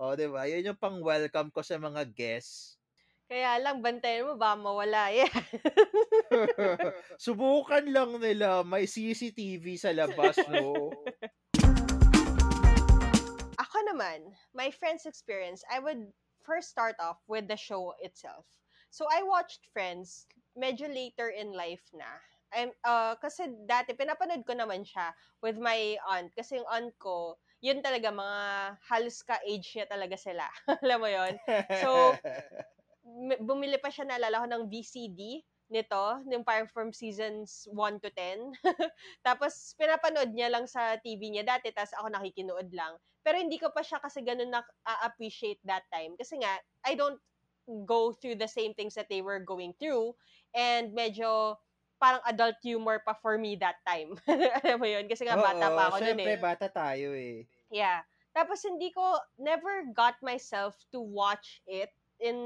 O, 0.00 0.16
di 0.16 0.24
ba? 0.32 0.48
Yun 0.48 0.72
yung 0.72 0.80
pang-welcome 0.80 1.52
ko 1.52 1.60
sa 1.60 1.76
mga 1.76 2.08
guests. 2.16 2.79
Kaya 3.30 3.62
lang, 3.62 3.78
bantayan 3.78 4.26
mo, 4.26 4.34
ba 4.34 4.58
mawala 4.58 5.06
yan. 5.22 5.30
Subukan 7.14 7.86
lang 7.86 8.18
nila. 8.18 8.66
May 8.66 8.90
CCTV 8.90 9.78
sa 9.78 9.94
labas, 9.94 10.34
no? 10.50 10.90
Ako 13.54 13.76
naman, 13.86 14.34
my 14.50 14.74
friend's 14.74 15.06
experience, 15.06 15.62
I 15.70 15.78
would 15.78 16.10
first 16.42 16.74
start 16.74 16.98
off 16.98 17.22
with 17.30 17.46
the 17.46 17.54
show 17.54 17.94
itself. 18.02 18.50
So, 18.90 19.06
I 19.06 19.22
watched 19.22 19.70
Friends 19.70 20.26
medyo 20.58 20.90
later 20.90 21.30
in 21.30 21.54
life 21.54 21.86
na. 21.94 22.10
I'm, 22.50 22.74
uh, 22.82 23.14
kasi 23.22 23.46
dati, 23.62 23.94
pinapanood 23.94 24.42
ko 24.42 24.58
naman 24.58 24.82
siya 24.82 25.14
with 25.38 25.54
my 25.54 25.94
aunt. 26.10 26.34
Kasi 26.34 26.58
yung 26.58 26.66
aunt 26.66 26.90
ko, 26.98 27.38
yun 27.62 27.78
talaga, 27.78 28.10
mga 28.10 28.74
halos 28.90 29.22
ka-age 29.22 29.78
niya 29.78 29.86
talaga 29.86 30.18
sila. 30.18 30.50
Alam 30.82 30.98
mo 30.98 31.06
yon 31.06 31.38
So, 31.78 32.18
bumili 33.42 33.76
pa 33.78 33.90
siya, 33.90 34.06
naalala 34.06 34.44
ko, 34.44 34.46
ng 34.48 34.64
VCD 34.70 35.42
nito, 35.70 36.04
yung 36.26 36.42
parang 36.42 36.66
from 36.66 36.90
seasons 36.90 37.70
1 37.70 38.02
to 38.02 38.10
10. 38.18 38.50
tapos, 39.26 39.72
pinapanood 39.78 40.34
niya 40.34 40.50
lang 40.50 40.66
sa 40.66 40.98
TV 40.98 41.30
niya 41.30 41.46
dati, 41.46 41.70
tapos 41.70 41.94
ako 41.94 42.10
nakikinood 42.10 42.68
lang. 42.74 42.98
Pero 43.22 43.38
hindi 43.38 43.56
ko 43.56 43.70
pa 43.70 43.80
siya 43.86 44.02
kasi 44.02 44.26
ganun 44.26 44.50
na-appreciate 44.50 45.62
that 45.62 45.86
time. 45.94 46.18
Kasi 46.18 46.42
nga, 46.42 46.58
I 46.82 46.98
don't 46.98 47.22
go 47.86 48.10
through 48.10 48.34
the 48.34 48.50
same 48.50 48.74
things 48.74 48.98
that 48.98 49.06
they 49.06 49.22
were 49.22 49.38
going 49.38 49.70
through. 49.78 50.18
And 50.58 50.90
medyo, 50.90 51.54
parang 52.00 52.24
adult 52.26 52.58
humor 52.64 53.04
pa 53.04 53.14
for 53.14 53.36
me 53.36 53.54
that 53.60 53.78
time. 53.86 54.16
Alam 54.64 54.80
mo 54.80 54.88
yun? 54.88 55.06
Kasi 55.06 55.28
nga 55.28 55.36
bata 55.36 55.70
Oo, 55.70 55.76
pa 55.76 55.82
ako 55.92 55.96
nun 56.00 56.06
syempre, 56.16 56.34
eh. 56.34 56.40
bata 56.40 56.66
tayo 56.72 57.12
eh. 57.14 57.44
Yeah. 57.68 58.02
Tapos 58.32 58.64
hindi 58.64 58.88
ko, 58.90 59.20
never 59.36 59.86
got 59.92 60.16
myself 60.24 60.74
to 60.90 60.98
watch 60.98 61.60
it 61.68 61.92
in 62.20 62.36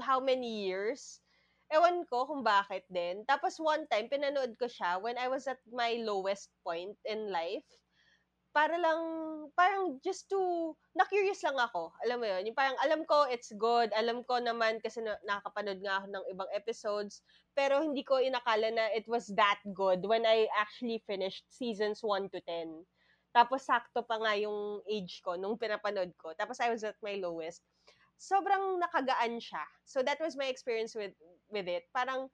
how 0.00 0.20
many 0.20 0.66
years. 0.66 1.20
Ewan 1.68 2.08
ko 2.08 2.24
kung 2.24 2.40
bakit 2.40 2.88
din. 2.88 3.28
Tapos 3.28 3.60
one 3.60 3.84
time, 3.92 4.08
pinanood 4.08 4.56
ko 4.56 4.64
siya 4.64 4.96
when 5.04 5.20
I 5.20 5.28
was 5.28 5.44
at 5.44 5.60
my 5.68 6.00
lowest 6.00 6.48
point 6.64 6.96
in 7.04 7.28
life. 7.28 7.68
Para 8.56 8.80
lang, 8.80 9.00
parang 9.52 10.00
just 10.00 10.32
to, 10.32 10.72
na-curious 10.96 11.44
lang 11.44 11.60
ako. 11.60 11.92
Alam 12.08 12.24
mo 12.24 12.26
yun? 12.26 12.48
Yung 12.48 12.56
parang 12.56 12.72
alam 12.80 13.04
ko 13.04 13.28
it's 13.28 13.52
good. 13.60 13.92
Alam 13.92 14.24
ko 14.24 14.40
naman 14.40 14.80
kasi 14.80 15.04
na, 15.04 15.20
nakakapanood 15.28 15.84
nga 15.84 16.00
ako 16.00 16.06
ng 16.08 16.24
ibang 16.32 16.50
episodes. 16.56 17.20
Pero 17.52 17.84
hindi 17.84 18.00
ko 18.00 18.16
inakala 18.16 18.72
na 18.72 18.88
it 18.96 19.04
was 19.04 19.28
that 19.36 19.60
good 19.76 20.00
when 20.08 20.24
I 20.24 20.48
actually 20.56 21.04
finished 21.04 21.44
seasons 21.52 22.00
1 22.00 22.32
to 22.32 22.40
10. 22.48 22.88
Tapos 23.36 23.68
sakto 23.68 24.00
pa 24.08 24.16
nga 24.24 24.32
yung 24.40 24.80
age 24.88 25.20
ko 25.20 25.36
nung 25.36 25.60
pinapanood 25.60 26.16
ko. 26.16 26.32
Tapos 26.32 26.56
I 26.64 26.72
was 26.72 26.80
at 26.80 26.96
my 27.04 27.20
lowest. 27.20 27.60
Sobrang 28.18 28.82
nakagaan 28.82 29.38
siya. 29.38 29.62
So 29.86 30.02
that 30.02 30.18
was 30.18 30.34
my 30.34 30.50
experience 30.50 30.92
with 30.98 31.14
with 31.48 31.70
it. 31.70 31.86
Parang 31.94 32.28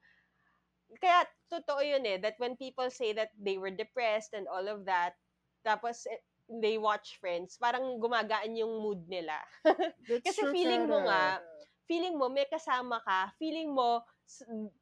kaya 1.01 1.25
totoo 1.49 1.81
yun 1.81 2.05
eh 2.05 2.17
that 2.21 2.37
when 2.37 2.57
people 2.57 2.89
say 2.89 3.13
that 3.13 3.33
they 3.37 3.57
were 3.57 3.73
depressed 3.73 4.33
and 4.33 4.45
all 4.49 4.65
of 4.69 4.85
that 4.85 5.17
tapos 5.65 6.05
eh, 6.05 6.21
they 6.45 6.77
watch 6.77 7.17
Friends, 7.17 7.57
parang 7.57 7.97
gumagaan 7.97 8.53
yung 8.53 8.81
mood 8.81 9.01
nila. 9.09 9.41
Kasi 10.25 10.45
true, 10.45 10.53
feeling 10.53 10.85
mo 10.85 11.01
nga, 11.09 11.41
feeling 11.89 12.15
mo 12.21 12.29
may 12.29 12.45
kasama 12.45 13.01
ka, 13.01 13.33
feeling 13.41 13.73
mo 13.73 14.05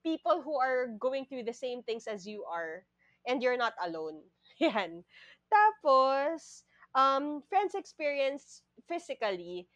people 0.03 0.43
who 0.43 0.55
are 0.59 0.91
going 0.99 1.27
through 1.27 1.43
the 1.43 1.55
same 1.55 1.83
things 1.83 2.07
as 2.07 2.27
you 2.27 2.43
are 2.47 2.83
and 3.27 3.39
you're 3.39 3.59
not 3.59 3.75
alone. 3.83 4.19
Yan. 4.59 5.03
Tapos, 5.47 6.63
um, 6.95 7.43
friends 7.47 7.75
experience 7.75 8.63
physically, 8.87 9.67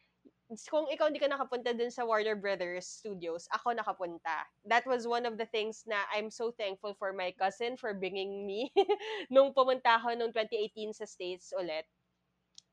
kung 0.48 0.88
ikaw 0.88 1.12
hindi 1.12 1.20
ka 1.20 1.28
nakapunta 1.28 1.76
dun 1.76 1.92
sa 1.92 2.08
Warner 2.08 2.40
Brothers 2.40 2.88
Studios, 2.88 3.52
ako 3.52 3.76
nakapunta. 3.76 4.48
That 4.64 4.88
was 4.88 5.04
one 5.04 5.28
of 5.28 5.36
the 5.36 5.44
things 5.52 5.84
na 5.84 6.08
I'm 6.16 6.32
so 6.32 6.56
thankful 6.56 6.96
for 6.96 7.12
my 7.12 7.36
cousin 7.36 7.76
for 7.76 7.92
bringing 7.92 8.48
me 8.48 8.72
nung 9.34 9.52
pumunta 9.52 10.00
ako 10.00 10.16
nung 10.16 10.32
2018 10.32 10.96
sa 10.96 11.04
States 11.04 11.52
ulit. 11.52 11.84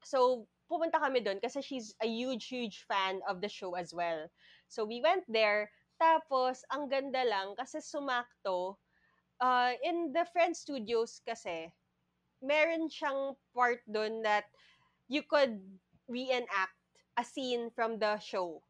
So, 0.07 0.47
pumunta 0.71 1.02
kami 1.02 1.26
doon 1.26 1.43
kasi 1.43 1.66
she's 1.66 1.99
a 1.99 2.07
huge, 2.07 2.47
huge 2.47 2.87
fan 2.87 3.19
of 3.26 3.43
the 3.43 3.50
show 3.50 3.75
as 3.75 3.90
well. 3.90 4.31
So, 4.71 4.87
we 4.87 5.02
went 5.02 5.26
there. 5.26 5.75
Tapos, 5.99 6.62
ang 6.71 6.87
ganda 6.87 7.26
lang 7.26 7.59
kasi 7.59 7.83
sumakto. 7.83 8.78
Uh, 9.43 9.75
in 9.83 10.14
the 10.14 10.23
Friends 10.31 10.62
Studios 10.62 11.19
kasi, 11.26 11.75
meron 12.38 12.87
siyang 12.87 13.35
part 13.50 13.83
doon 13.90 14.23
that 14.23 14.47
you 15.11 15.26
could 15.26 15.59
reenact 16.07 16.78
a 17.16 17.25
scene 17.25 17.71
from 17.75 17.99
the 17.99 18.18
show. 18.18 18.62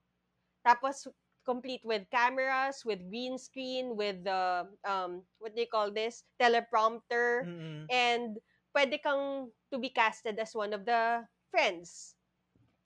Tapos, 0.67 1.09
complete 1.45 1.85
with 1.85 2.09
cameras, 2.11 2.83
with 2.85 3.05
green 3.09 3.37
screen, 3.37 3.97
with 3.97 4.25
the, 4.25 4.67
um, 4.85 5.23
what 5.39 5.55
do 5.55 5.61
you 5.61 5.69
call 5.69 5.93
this? 5.93 6.25
Teleprompter. 6.41 7.45
Mm-mm. 7.45 7.85
And 7.93 8.41
pwede 8.75 9.01
kang 9.05 9.53
to 9.71 9.79
be 9.79 9.93
casted 9.93 10.39
as 10.41 10.57
one 10.57 10.73
of 10.73 10.85
the 10.85 11.23
friends. 11.53 12.17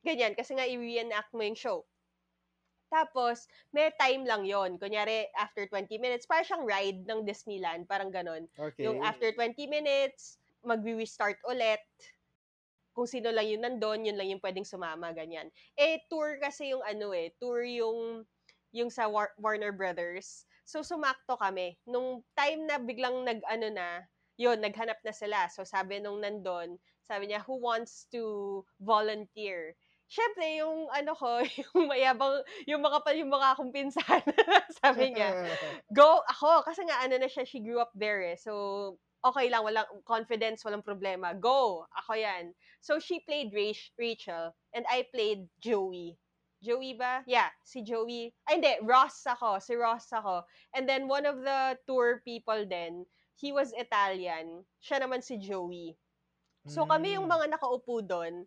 Ganyan, 0.04 0.36
kasi 0.36 0.54
nga 0.54 0.66
i-reenact 0.66 1.32
mo 1.32 1.42
yung 1.42 1.58
show. 1.58 1.86
Tapos, 2.88 3.44
may 3.72 3.92
time 4.00 4.24
lang 4.24 4.48
yon 4.48 4.80
Kunyari, 4.80 5.28
after 5.36 5.68
20 5.68 6.00
minutes, 6.00 6.24
parang 6.24 6.46
siyang 6.48 6.64
ride 6.64 7.00
ng 7.04 7.20
Disneyland, 7.24 7.84
parang 7.84 8.08
ganon. 8.08 8.48
Okay. 8.56 8.88
Yung 8.88 9.04
after 9.04 9.28
20 9.32 9.68
minutes, 9.68 10.40
mag-restart 10.64 11.36
ulit. 11.44 11.84
Kung 12.98 13.06
sino 13.06 13.30
lang 13.30 13.46
yung 13.46 13.62
nandun, 13.62 14.10
yun 14.10 14.18
lang 14.18 14.26
yung 14.26 14.42
pwedeng 14.42 14.66
sumama, 14.66 15.14
ganyan. 15.14 15.54
Eh, 15.78 16.02
tour 16.10 16.42
kasi 16.42 16.74
yung 16.74 16.82
ano 16.82 17.14
eh, 17.14 17.30
tour 17.38 17.62
yung, 17.62 18.26
yung 18.74 18.90
sa 18.90 19.06
War- 19.06 19.38
Warner 19.38 19.70
Brothers. 19.70 20.42
So, 20.66 20.82
sumakto 20.82 21.38
kami. 21.38 21.78
Nung 21.86 22.26
time 22.34 22.66
na 22.66 22.82
biglang 22.82 23.22
nag-ano 23.22 23.70
na, 23.70 24.02
yun, 24.34 24.58
naghanap 24.58 24.98
na 25.06 25.14
sila. 25.14 25.46
So, 25.46 25.62
sabi 25.62 26.02
nung 26.02 26.26
nandun, 26.26 26.82
sabi 27.06 27.30
niya, 27.30 27.46
who 27.46 27.62
wants 27.62 28.10
to 28.10 28.66
volunteer? 28.82 29.78
Siyempre, 30.10 30.58
yung 30.58 30.90
ano 30.90 31.14
ko, 31.14 31.38
yung 31.62 31.86
mayabang, 31.86 32.42
yung 32.66 32.82
mga 32.82 32.98
pa, 33.06 33.14
yung 33.14 33.30
mga 33.30 33.54
akong 33.54 33.70
pinsan, 33.70 34.26
sabi 34.82 35.14
niya, 35.14 35.46
go 35.94 36.18
ako 36.26 36.66
kasi 36.66 36.82
nga 36.82 36.98
ano 37.06 37.14
na 37.14 37.30
siya 37.30 37.46
she 37.46 37.60
grew 37.62 37.78
up 37.78 37.92
there 37.94 38.20
eh 38.24 38.36
so 38.36 38.96
okay 39.24 39.50
lang 39.50 39.66
walang 39.66 39.86
confidence 40.06 40.62
walang 40.62 40.84
problema 40.84 41.34
go 41.34 41.84
ako 42.04 42.14
yan. 42.14 42.54
So 42.80 42.98
she 43.02 43.20
played 43.26 43.50
Rach- 43.50 43.90
Rachel 43.98 44.54
and 44.74 44.86
I 44.86 45.06
played 45.10 45.50
Joey. 45.58 46.14
Joey 46.62 46.94
ba? 46.98 47.22
Yeah 47.26 47.50
si 47.62 47.82
Joey. 47.82 48.34
Ay 48.46 48.58
hindi 48.62 48.72
Ross 48.82 49.22
ako 49.26 49.58
si 49.62 49.74
Ross 49.78 50.10
ako. 50.14 50.42
And 50.74 50.86
then 50.86 51.06
one 51.10 51.26
of 51.26 51.42
the 51.42 51.78
tour 51.86 52.22
people 52.22 52.66
then 52.66 53.06
he 53.38 53.50
was 53.54 53.70
Italian. 53.74 54.66
Siya 54.82 55.02
naman 55.02 55.22
si 55.22 55.38
Joey. 55.38 55.94
So 56.68 56.84
kami 56.84 57.16
yung 57.16 57.26
Mm. 57.30 57.34
mga 57.38 57.46
nakaupo 57.58 58.02
doon 58.02 58.46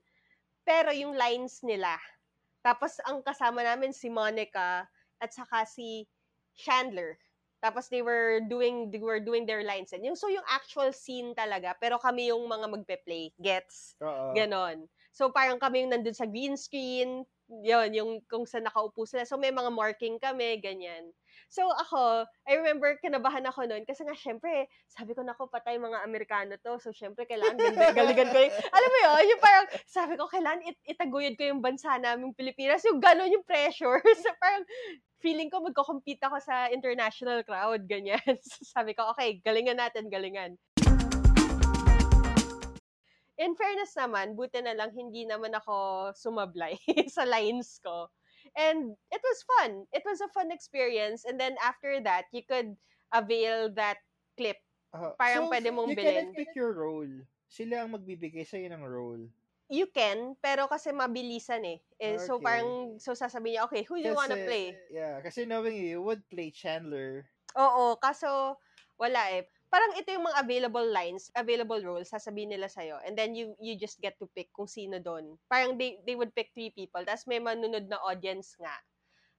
pero 0.62 0.94
yung 0.94 1.18
lines 1.18 1.64
nila. 1.66 1.98
Tapos 2.62 3.02
ang 3.10 3.26
kasama 3.26 3.66
namin 3.66 3.90
si 3.92 4.08
Monica 4.14 4.86
at 5.18 5.32
saka 5.34 5.66
si 5.66 6.06
Chandler. 6.54 7.18
Tapos 7.62 7.88
they 7.94 8.02
were 8.02 8.42
doing 8.50 8.90
they 8.90 9.00
were 9.02 9.22
doing 9.22 9.46
their 9.46 9.62
lines 9.64 9.94
and 9.94 10.02
yung 10.06 10.18
so 10.18 10.28
yung 10.28 10.46
actual 10.50 10.90
scene 10.94 11.38
talaga 11.38 11.78
pero 11.78 12.02
kami 12.02 12.34
yung 12.34 12.44
mga 12.50 12.68
magpe-play 12.74 13.32
gets 13.38 13.96
Oo. 14.02 14.32
ganon. 14.34 14.90
So 15.14 15.30
parang 15.30 15.60
kami 15.62 15.86
yung 15.86 15.94
nandun 15.94 16.16
sa 16.18 16.26
green 16.26 16.58
screen, 16.58 17.28
yon 17.52 17.94
yung 17.94 18.12
kung 18.32 18.48
saan 18.50 18.66
nakaupo 18.66 19.06
sila. 19.06 19.28
So 19.28 19.38
may 19.38 19.52
mga 19.54 19.70
marking 19.76 20.18
kami, 20.18 20.58
ganyan. 20.64 21.14
So 21.52 21.68
ako, 21.68 22.24
I 22.48 22.56
remember 22.56 22.96
kinabahan 23.04 23.44
ako 23.44 23.68
noon 23.68 23.84
kasi 23.84 24.08
nga 24.08 24.16
syempre, 24.16 24.72
sabi 24.88 25.12
ko 25.12 25.20
nako 25.20 25.52
patay 25.52 25.76
mga 25.76 26.00
Amerikano 26.08 26.56
to. 26.56 26.80
So 26.80 26.96
syempre 26.96 27.28
kailangan 27.28 27.60
galigan 27.92 28.32
ko 28.32 28.40
yung, 28.40 28.56
alam 28.72 28.88
mo 28.88 28.98
yun, 29.04 29.36
yung 29.36 29.42
parang 29.44 29.68
sabi 29.84 30.16
ko 30.16 30.32
kailangan 30.32 30.64
it 30.64 30.80
itaguyod 30.88 31.36
ko 31.36 31.52
yung 31.52 31.60
bansa 31.60 32.00
naming 32.00 32.32
Pilipinas. 32.32 32.88
Yung 32.88 33.04
ganon 33.04 33.36
yung 33.36 33.44
pressure. 33.44 34.00
so 34.24 34.32
parang 34.40 34.64
feeling 35.20 35.52
ko 35.52 35.60
magko-compete 35.60 36.24
ako 36.24 36.40
sa 36.40 36.72
international 36.72 37.44
crowd, 37.44 37.84
ganyan. 37.84 38.24
So, 38.48 38.64
sabi 38.72 38.96
ko, 38.96 39.12
okay, 39.12 39.44
galingan 39.44 39.78
natin, 39.78 40.08
galingan. 40.08 40.56
In 43.36 43.60
fairness 43.60 43.92
naman, 44.00 44.40
buti 44.40 44.64
na 44.64 44.72
lang 44.72 44.96
hindi 44.96 45.28
naman 45.28 45.52
ako 45.52 46.10
sumablay 46.16 46.80
sa 47.12 47.28
lines 47.28 47.76
ko. 47.84 48.08
And 48.58 49.00
it 49.12 49.22
was 49.24 49.40
fun. 49.58 49.88
It 49.96 50.04
was 50.04 50.20
a 50.20 50.32
fun 50.36 50.52
experience. 50.52 51.24
And 51.24 51.40
then 51.40 51.56
after 51.64 52.04
that, 52.04 52.28
you 52.36 52.44
could 52.44 52.76
avail 53.14 53.72
that 53.80 54.04
clip. 54.36 54.60
Oo. 54.92 55.16
parang 55.16 55.48
pwede 55.48 55.72
mong 55.72 55.92
you 55.92 55.96
bilhin. 55.96 56.28
cannot 56.28 56.36
pick 56.36 56.52
your 56.56 56.74
role. 56.76 57.14
Sila 57.48 57.84
ang 57.84 57.96
magbibigay 57.96 58.44
sa'yo 58.44 58.68
ng 58.72 58.84
role. 58.84 59.24
You 59.72 59.88
can, 59.88 60.36
pero 60.44 60.68
kasi 60.68 60.92
mabilisan 60.92 61.64
eh. 61.64 61.80
eh 61.96 62.20
So 62.20 62.40
Okay. 62.40 62.44
parang, 62.44 63.00
so 63.00 63.16
sasabihin 63.16 63.56
niya, 63.56 63.64
okay, 63.72 63.88
who 63.88 63.96
do 64.04 64.12
you 64.12 64.16
wanna 64.16 64.36
play? 64.36 64.76
Yeah, 64.92 65.24
kasi 65.24 65.48
knowing 65.48 65.80
you, 65.80 66.00
you 66.00 66.02
would 66.04 66.28
play 66.28 66.52
Chandler. 66.52 67.24
Oo, 67.56 67.96
kaso 68.00 68.60
wala 69.00 69.32
eh. 69.32 69.48
Parang 69.72 69.96
ito 69.96 70.12
yung 70.12 70.28
mga 70.28 70.44
available 70.44 70.88
lines, 70.92 71.32
available 71.32 71.80
roles, 71.80 72.12
sasabihin 72.12 72.52
nila 72.52 72.68
sa'yo. 72.68 73.00
And 73.08 73.16
then 73.16 73.32
you 73.32 73.56
you 73.64 73.80
just 73.80 74.04
get 74.04 74.20
to 74.20 74.28
pick 74.36 74.52
kung 74.52 74.68
sino 74.68 75.00
doon. 75.00 75.40
Parang 75.48 75.80
they, 75.80 76.04
they 76.04 76.20
would 76.20 76.36
pick 76.36 76.52
three 76.52 76.76
people. 76.76 77.00
Tapos 77.08 77.24
may 77.24 77.40
manunod 77.40 77.88
na 77.88 78.04
audience 78.04 78.60
nga 78.60 78.76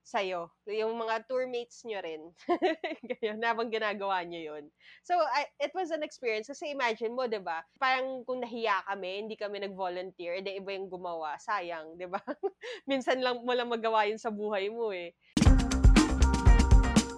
sa'yo. 0.03 0.51
Yung 0.67 0.99
mga 0.99 1.29
tourmates 1.29 1.85
nyo 1.87 2.01
rin. 2.03 2.33
Ganyan, 3.09 3.39
habang 3.45 3.71
ginagawa 3.71 4.19
nyo 4.27 4.41
yun. 4.41 4.67
So, 5.07 5.15
I, 5.15 5.47
it 5.63 5.71
was 5.71 5.95
an 5.95 6.03
experience. 6.03 6.51
Kasi 6.51 6.75
imagine 6.75 7.15
mo, 7.15 7.23
di 7.23 7.39
ba? 7.39 7.63
Parang 7.79 8.25
kung 8.27 8.43
nahiya 8.43 8.83
kami, 8.83 9.23
hindi 9.23 9.39
kami 9.39 9.63
nag-volunteer, 9.63 10.43
edi 10.43 10.59
iba 10.59 10.75
yung 10.75 10.91
gumawa. 10.91 11.39
Sayang, 11.39 11.95
di 11.95 12.03
ba? 12.03 12.19
Minsan 12.89 13.23
lang 13.23 13.47
mo 13.47 13.55
lang 13.55 13.71
magawa 13.71 14.03
yun 14.03 14.19
sa 14.19 14.27
buhay 14.27 14.67
mo 14.67 14.91
eh 14.91 15.15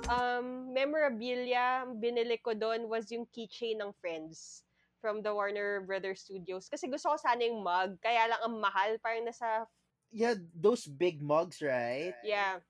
um, 0.08 0.70
memorabilia 0.72 1.86
binili 1.91 2.38
ko 2.38 2.54
doon 2.54 2.86
was 2.86 3.10
yung 3.10 3.26
keychain 3.28 3.80
ng 3.80 3.91
Friends 3.98 4.62
from 5.00 5.22
the 5.22 5.30
Warner 5.30 5.82
Brothers 5.82 6.26
Studios. 6.26 6.65
Kasi 6.65 6.88
gusto 6.88 7.10
ko 7.10 7.18
sana 7.18 7.41
yung 7.41 7.62
mug, 7.62 7.98
kaya 8.00 8.26
lang 8.26 8.41
ang 8.41 8.56
mahal. 8.58 8.98
Parang 9.00 9.26
nasa, 9.26 9.65
Yeah, 10.10 10.34
those 10.56 10.88
big 10.88 11.20
mugs, 11.20 11.60
right? 11.60 12.15
yeah, 12.24 12.63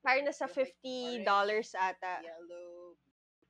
parang 0.00 0.24
nasa 0.24 0.48
$50 0.48 1.22
ata. 1.76 2.14
Yellow. 2.24 2.96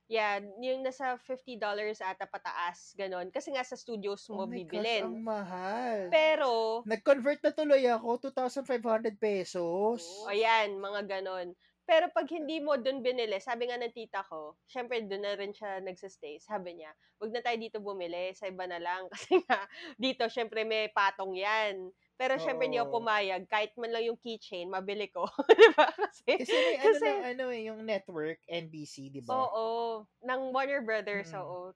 Yeah, 0.07 0.39
yung 0.59 0.83
nasa 0.83 1.15
$50 1.15 1.59
ata 1.97 2.25
pataas, 2.25 2.95
ganon. 2.95 3.27
Kasi 3.27 3.51
nga 3.51 3.63
sa 3.63 3.75
studios 3.75 4.23
oh 4.27 4.35
mo 4.35 4.43
my 4.43 4.63
gosh, 4.63 4.71
bibilin. 4.71 5.03
ang 5.03 5.19
mahal. 5.19 5.99
Pero, 6.07 6.51
Nag-convert 6.83 7.39
na 7.41 7.51
tuloy 7.51 7.83
ako, 7.87 8.31
2,500 8.31 9.15
pesos. 9.15 9.99
o 10.23 10.31
yan, 10.31 10.75
mga 10.77 11.07
ganon. 11.07 11.51
Pero 11.87 12.11
pag 12.11 12.27
hindi 12.27 12.59
mo 12.59 12.75
doon 12.75 12.99
binili, 12.99 13.39
sabi 13.39 13.71
nga 13.71 13.79
ng 13.79 13.95
tita 13.95 14.19
ko, 14.21 14.59
syempre 14.67 14.99
doon 15.01 15.23
na 15.23 15.39
rin 15.39 15.55
siya 15.55 15.79
nagsistay. 15.79 16.35
Sabi 16.37 16.75
niya, 16.75 16.91
wag 17.15 17.31
na 17.31 17.39
tayo 17.39 17.55
dito 17.55 17.79
bumili, 17.79 18.35
sa 18.35 18.51
iba 18.51 18.67
na 18.67 18.75
lang. 18.75 19.07
Kasi 19.15 19.39
nga, 19.47 19.63
dito 19.95 20.27
syempre 20.27 20.67
may 20.67 20.91
patong 20.91 21.31
yan. 21.31 21.87
Pero 22.19 22.35
syempre 22.35 22.67
hindi 22.67 22.75
ako 22.75 22.99
pumayag. 22.99 23.47
Kahit 23.47 23.71
man 23.79 23.95
lang 23.95 24.03
yung 24.03 24.19
keychain, 24.19 24.67
mabili 24.67 25.07
ko. 25.07 25.23
di 25.47 25.67
ba? 25.73 25.87
Kasi, 25.95 26.27
Kasi 26.35 26.51
may 26.51 26.75
ano 26.75 26.83
Kasi- 26.91 27.07
na, 27.07 27.27
ano 27.31 27.43
eh, 27.55 27.61
yung 27.63 27.79
network, 27.81 28.39
NBC, 28.43 29.07
di 29.07 29.23
ba? 29.23 29.31
oo. 29.47 30.03
Ng 30.21 30.41
Warner 30.51 30.83
Brothers, 30.83 31.31
Mm. 31.31 31.39
oo. 31.39 31.71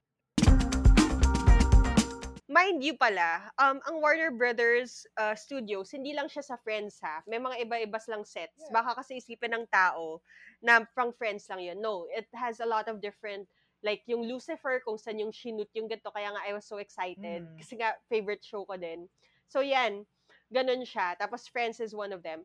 Mind 2.52 2.84
you 2.84 2.92
pala, 3.00 3.48
um, 3.56 3.80
ang 3.88 4.04
Warner 4.04 4.28
Brothers 4.28 5.08
uh, 5.16 5.32
Studios, 5.32 5.88
hindi 5.88 6.12
lang 6.12 6.28
siya 6.28 6.44
sa 6.44 6.60
Friends 6.60 7.00
ha. 7.00 7.24
May 7.24 7.40
mga 7.40 7.64
iba-ibas 7.64 8.04
lang 8.12 8.28
sets. 8.28 8.68
Yeah. 8.68 8.76
Baka 8.76 9.00
kasi 9.00 9.24
isipin 9.24 9.56
ng 9.56 9.64
tao 9.72 10.20
na 10.60 10.84
pang 10.92 11.16
Friends 11.16 11.48
lang 11.48 11.64
yun. 11.64 11.80
No, 11.80 12.04
it 12.12 12.28
has 12.36 12.60
a 12.60 12.68
lot 12.68 12.92
of 12.92 13.00
different, 13.00 13.48
like 13.80 14.04
yung 14.04 14.28
Lucifer, 14.28 14.84
kung 14.84 15.00
saan 15.00 15.24
yung 15.24 15.32
shoot 15.32 15.64
yung 15.72 15.88
ganito. 15.88 16.12
Kaya 16.12 16.28
nga 16.28 16.44
I 16.44 16.52
was 16.52 16.68
so 16.68 16.76
excited. 16.76 17.48
Mm. 17.48 17.56
Kasi 17.56 17.80
nga, 17.80 17.96
favorite 18.12 18.44
show 18.44 18.68
ko 18.68 18.76
din. 18.76 19.08
So 19.48 19.64
yan, 19.64 20.04
ganun 20.52 20.84
siya. 20.84 21.16
Tapos 21.16 21.48
Friends 21.48 21.80
is 21.80 21.96
one 21.96 22.12
of 22.12 22.20
them. 22.20 22.44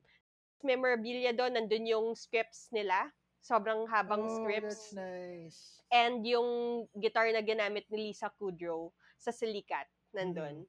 Memorabilia 0.63 1.35
doon, 1.35 1.59
nandun 1.59 1.83
yung 1.83 2.07
scripts 2.15 2.71
nila. 2.71 3.11
Sobrang 3.43 3.83
habang 3.91 4.23
oh, 4.23 4.31
scripts 4.39 4.95
that's 4.95 4.95
nice. 4.95 5.59
and 5.91 6.23
yung 6.23 6.83
guitar 6.95 7.27
na 7.31 7.43
ginamit 7.43 7.83
ni 7.91 8.11
Lisa 8.11 8.31
Kudrow 8.39 8.91
sa 9.15 9.31
Silikat, 9.31 9.87
nandun. 10.15 10.67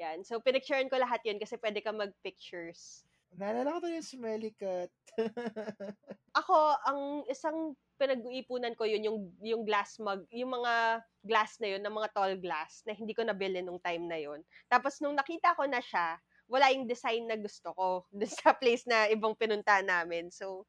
Yan. 0.00 0.24
So, 0.24 0.40
pinicturean 0.40 0.88
ko 0.90 0.96
lahat 0.98 1.20
yun 1.28 1.38
kasi 1.42 1.56
pwede 1.60 1.80
ka 1.84 1.92
mag-pictures. 1.92 3.04
Naalala 3.38 3.74
ko 3.74 3.78
to 3.82 3.90
yung 3.94 4.06
smelly 4.06 4.52
cat. 4.54 4.90
Ako, 6.38 6.58
ang 6.86 7.00
isang 7.26 7.74
pinag-iipunan 7.98 8.74
ko 8.78 8.86
yun, 8.86 9.02
yung, 9.02 9.18
yung 9.42 9.62
glass 9.66 9.98
mug, 9.98 10.24
yung 10.30 10.54
mga 10.54 11.02
glass 11.26 11.58
na 11.60 11.68
yun, 11.74 11.82
ng 11.82 11.92
mga 11.98 12.10
tall 12.14 12.34
glass, 12.38 12.86
na 12.86 12.94
hindi 12.94 13.12
ko 13.12 13.22
nabili 13.26 13.60
nung 13.62 13.82
time 13.82 14.06
na 14.06 14.18
yun. 14.18 14.40
Tapos, 14.70 15.02
nung 15.02 15.18
nakita 15.18 15.58
ko 15.58 15.66
na 15.66 15.82
siya, 15.82 16.16
wala 16.46 16.70
yung 16.70 16.86
design 16.86 17.26
na 17.26 17.36
gusto 17.38 17.74
ko 17.74 17.86
dun 18.14 18.30
sa 18.30 18.54
place 18.54 18.86
na 18.86 19.10
ibang 19.10 19.34
pinunta 19.34 19.82
namin. 19.82 20.30
So, 20.30 20.66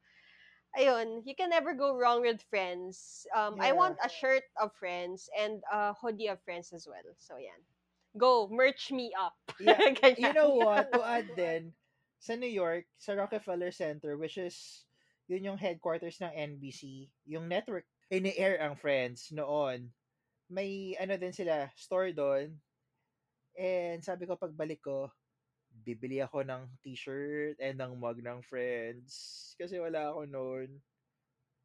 ayun, 0.77 1.23
you 1.25 1.35
can 1.35 1.49
never 1.49 1.73
go 1.73 1.95
wrong 1.95 2.21
with 2.21 2.41
friends. 2.49 3.27
Um, 3.35 3.57
I 3.61 3.71
Yeah. 3.71 3.77
want 3.77 3.97
a 4.03 4.09
shirt 4.09 4.45
of 4.57 4.73
friends 4.75 5.29
and 5.37 5.63
a 5.71 5.93
hoodie 5.93 6.29
of 6.29 6.41
friends 6.43 6.73
as 6.73 6.87
well. 6.89 7.05
So, 7.17 7.37
yan. 7.37 7.61
Go, 8.17 8.47
merch 8.51 8.91
me 8.91 9.15
up. 9.15 9.35
Yeah, 9.59 9.95
you 10.17 10.33
know 10.33 10.55
what? 10.59 10.91
To 10.91 10.99
add 10.99 11.31
din, 11.39 11.71
sa 12.19 12.35
New 12.35 12.49
York, 12.51 12.85
sa 12.99 13.15
Rockefeller 13.15 13.71
Center, 13.71 14.19
which 14.19 14.35
is, 14.35 14.83
yun 15.31 15.47
yung 15.47 15.59
headquarters 15.59 16.19
ng 16.19 16.31
NBC, 16.31 17.07
yung 17.23 17.47
network, 17.47 17.87
ini-air 18.11 18.59
ang 18.59 18.75
Friends 18.75 19.31
noon. 19.31 19.95
May, 20.51 20.99
ano 20.99 21.15
din 21.15 21.31
sila, 21.31 21.71
store 21.79 22.11
doon. 22.11 22.59
And 23.55 24.03
sabi 24.03 24.27
ko 24.27 24.35
pagbalik 24.35 24.83
ko, 24.83 25.07
bibili 25.71 26.19
ako 26.19 26.43
ng 26.43 26.67
t-shirt 26.83 27.55
and 27.63 27.79
ng 27.79 27.95
mug 27.95 28.19
ng 28.19 28.43
friends. 28.43 29.11
Kasi 29.55 29.79
wala 29.79 30.11
ako 30.11 30.27
noon. 30.27 30.69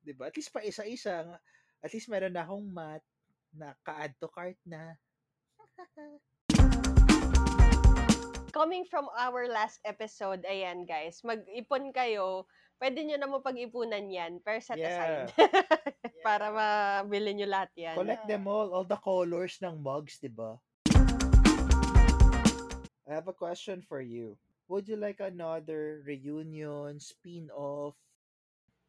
'Di 0.03 0.15
ba? 0.15 0.31
At 0.31 0.37
least 0.39 0.55
pa 0.55 0.63
isa-isa. 0.63 1.27
At 1.83 1.91
least 1.91 2.07
meron 2.11 2.35
na 2.35 2.47
akong 2.47 2.67
mat 2.71 3.03
na 3.51 3.75
ka-add 3.83 4.15
to 4.23 4.31
cart 4.31 4.59
na. 4.63 4.95
Coming 8.57 8.89
from 8.89 9.13
our 9.13 9.53
last 9.53 9.85
episode, 9.85 10.41
ayan 10.49 10.89
guys, 10.89 11.21
mag-ipon 11.21 11.93
kayo. 11.93 12.49
Pwede 12.81 13.05
nyo 13.05 13.21
naman 13.21 13.45
pag-ipunan 13.45 14.09
yan, 14.09 14.41
per 14.41 14.65
set 14.65 14.81
Yeah. 14.81 15.29
aside. 15.29 15.29
Para 16.25 16.49
mabili 16.49 17.37
nyo 17.37 17.53
lahat 17.53 17.69
yan. 17.77 18.01
Collect 18.01 18.25
them 18.25 18.49
all, 18.49 18.73
all 18.73 18.89
the 18.89 18.97
colors 18.97 19.61
ng 19.61 19.77
mugs, 19.85 20.17
'di 20.17 20.33
ba? 20.33 20.57
I 23.05 23.13
have 23.13 23.29
a 23.29 23.37
question 23.37 23.85
for 23.85 24.01
you. 24.01 24.41
Would 24.73 24.89
you 24.89 24.97
like 24.97 25.21
another 25.21 26.01
reunion, 26.09 26.97
spin-off? 26.97 27.93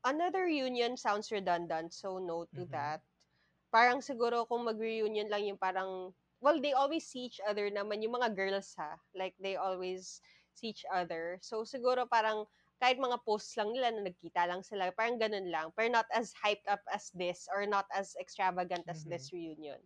Another 0.08 0.48
reunion 0.48 0.96
sounds 0.96 1.28
redundant, 1.28 1.92
so 1.92 2.24
no 2.24 2.48
to 2.56 2.64
Mhm. 2.64 2.72
that. 2.72 3.04
Parang 3.68 4.00
siguro 4.00 4.48
kung 4.48 4.64
mag-reunion 4.64 5.28
lang 5.28 5.44
yung 5.44 5.60
parang, 5.60 6.16
well, 6.42 6.62
they 6.62 6.74
always 6.74 7.08
see 7.08 7.26
each 7.30 7.42
other 7.48 7.70
naman, 7.70 8.04
yung 8.04 8.14
mga 8.18 8.36
girls 8.36 8.74
ha. 8.78 8.98
Like, 9.16 9.36
they 9.40 9.56
always 9.56 10.22
see 10.54 10.70
each 10.70 10.86
other. 10.92 11.40
So, 11.42 11.64
siguro 11.64 12.08
parang, 12.10 12.46
kahit 12.82 13.02
mga 13.02 13.26
posts 13.26 13.58
lang 13.58 13.74
nila 13.74 13.90
na 13.92 14.06
nagkita 14.06 14.46
lang 14.46 14.62
sila, 14.62 14.94
parang 14.94 15.18
ganun 15.18 15.50
lang. 15.50 15.74
Pero 15.74 15.90
not 15.90 16.06
as 16.14 16.34
hyped 16.46 16.68
up 16.70 16.82
as 16.94 17.10
this, 17.18 17.50
or 17.50 17.66
not 17.66 17.90
as 17.94 18.14
extravagant 18.22 18.86
as 18.90 19.02
Mhm. 19.02 19.10
this 19.10 19.34
reunion. 19.34 19.82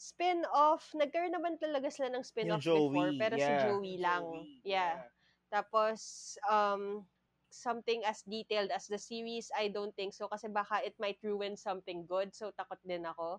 Spin-off, 0.00 0.90
nagkaroon 0.98 1.30
naman 1.36 1.60
talaga 1.60 1.86
sila 1.92 2.10
ng 2.10 2.24
Yung 2.40 2.58
spin-off 2.58 2.64
Joey, 2.64 2.90
before, 2.90 3.12
pero 3.14 3.36
si 3.38 3.52
yeah. 3.52 3.54
Joey 3.54 4.00
lang. 4.00 4.24
yeah. 4.64 5.06
Tapos, 5.52 6.34
um, 6.48 7.06
something 7.52 8.02
as 8.08 8.24
detailed 8.24 8.72
as 8.72 8.88
the 8.88 8.98
series, 8.98 9.52
I 9.54 9.68
don't 9.68 9.94
think 9.94 10.16
so. 10.16 10.26
Kasi 10.26 10.48
baka 10.48 10.80
it 10.82 10.96
might 10.98 11.20
ruin 11.22 11.54
something 11.54 12.08
good. 12.08 12.32
So, 12.34 12.50
takot 12.56 12.80
din 12.82 13.04
ako 13.04 13.38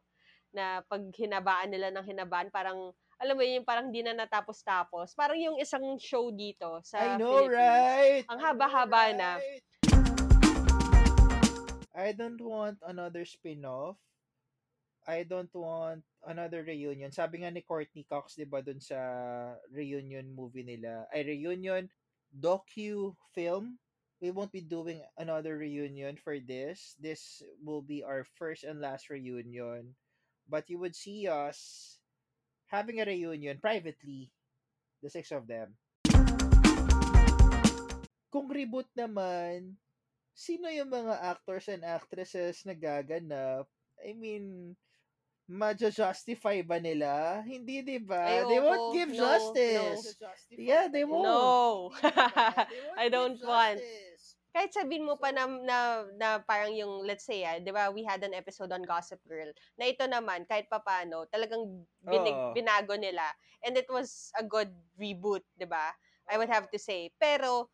na 0.53 0.85
pag 0.85 1.01
hinabaan 1.11 1.73
nila 1.73 1.89
ng 1.89 2.05
hinabaan, 2.05 2.53
parang, 2.53 2.93
alam 3.17 3.35
mo 3.35 3.41
yun, 3.41 3.65
parang 3.65 3.89
di 3.89 4.05
na 4.05 4.13
natapos-tapos. 4.13 5.17
Parang 5.17 5.35
yung 5.35 5.57
isang 5.57 5.83
show 5.97 6.29
dito 6.29 6.79
sa 6.85 7.01
I 7.01 7.07
know, 7.17 7.49
Philippines. 7.49 7.57
right? 7.57 8.23
Ang 8.29 8.39
haba-haba 8.39 9.03
na. 9.17 9.29
right? 9.41 9.63
I 11.93 12.09
don't 12.13 12.41
want 12.41 12.81
another 12.85 13.25
spin-off. 13.25 13.97
I 15.03 15.27
don't 15.27 15.51
want 15.53 16.01
another 16.23 16.63
reunion. 16.63 17.11
Sabi 17.11 17.43
nga 17.43 17.51
ni 17.51 17.59
Courtney 17.59 18.07
Cox, 18.07 18.39
'di 18.39 18.47
ba, 18.47 18.63
dun 18.63 18.79
sa 18.79 18.97
reunion 19.67 20.23
movie 20.31 20.63
nila, 20.63 21.03
ay 21.11 21.27
reunion 21.27 21.91
docu 22.31 23.11
film. 23.35 23.77
We 24.23 24.31
won't 24.31 24.55
be 24.55 24.63
doing 24.63 25.03
another 25.19 25.59
reunion 25.59 26.15
for 26.15 26.39
this. 26.39 26.95
This 26.95 27.43
will 27.59 27.83
be 27.83 27.99
our 28.07 28.23
first 28.39 28.63
and 28.63 28.79
last 28.79 29.11
reunion. 29.11 29.91
But 30.49 30.69
you 30.69 30.79
would 30.79 30.95
see 30.95 31.27
us 31.27 31.99
having 32.67 32.99
a 33.01 33.05
reunion 33.05 33.57
privately, 33.61 34.31
the 35.01 35.09
six 35.09 35.31
of 35.31 35.47
them. 35.47 35.77
Kung 38.33 38.49
reboot 38.49 38.89
naman, 38.97 39.77
sino 40.33 40.65
yung 40.69 40.89
mga 40.89 41.21
actors 41.21 41.69
and 41.69 41.85
actresses 41.85 42.65
na 42.65 42.73
gaganap? 42.73 43.69
I 44.01 44.17
mean, 44.17 44.73
ma-justify 45.45 46.65
ba 46.65 46.81
nila? 46.81 47.43
Hindi, 47.45 47.85
di 47.85 47.99
ba? 48.01 48.25
Ay, 48.25 48.41
They 48.49 48.59
oo, 48.59 48.65
won't 48.65 48.89
give 48.97 49.11
no, 49.13 49.21
justice. 49.21 50.17
Yeah, 50.49 50.89
they 50.89 51.05
won't. 51.05 51.29
No. 51.29 51.91
They 52.01 52.81
won't 52.81 52.97
I 52.97 53.05
don't 53.13 53.37
want. 53.45 53.77
justice. 53.77 54.12
Kahit 54.53 54.69
sabihin 54.69 55.09
mo 55.09 55.17
pa 55.17 55.33
na, 55.33 55.49
na, 55.49 56.05
na 56.13 56.27
parang 56.45 56.69
yung, 56.77 57.01
let's 57.09 57.25
say, 57.25 57.41
ah, 57.41 57.57
di 57.57 57.73
ba, 57.73 57.89
we 57.89 58.05
had 58.05 58.21
an 58.21 58.37
episode 58.37 58.69
on 58.69 58.85
Gossip 58.85 59.17
Girl, 59.25 59.49
na 59.81 59.89
ito 59.89 60.05
naman, 60.05 60.45
kahit 60.45 60.69
papano, 60.69 61.25
talagang 61.33 61.81
binig, 62.05 62.37
Oo. 62.37 62.53
binago 62.53 62.93
nila. 62.93 63.25
And 63.65 63.73
it 63.73 63.89
was 63.89 64.29
a 64.37 64.45
good 64.45 64.69
reboot, 64.93 65.41
di 65.57 65.65
ba? 65.65 65.97
I 66.29 66.37
would 66.37 66.53
have 66.53 66.69
to 66.69 66.77
say. 66.77 67.09
Pero, 67.17 67.73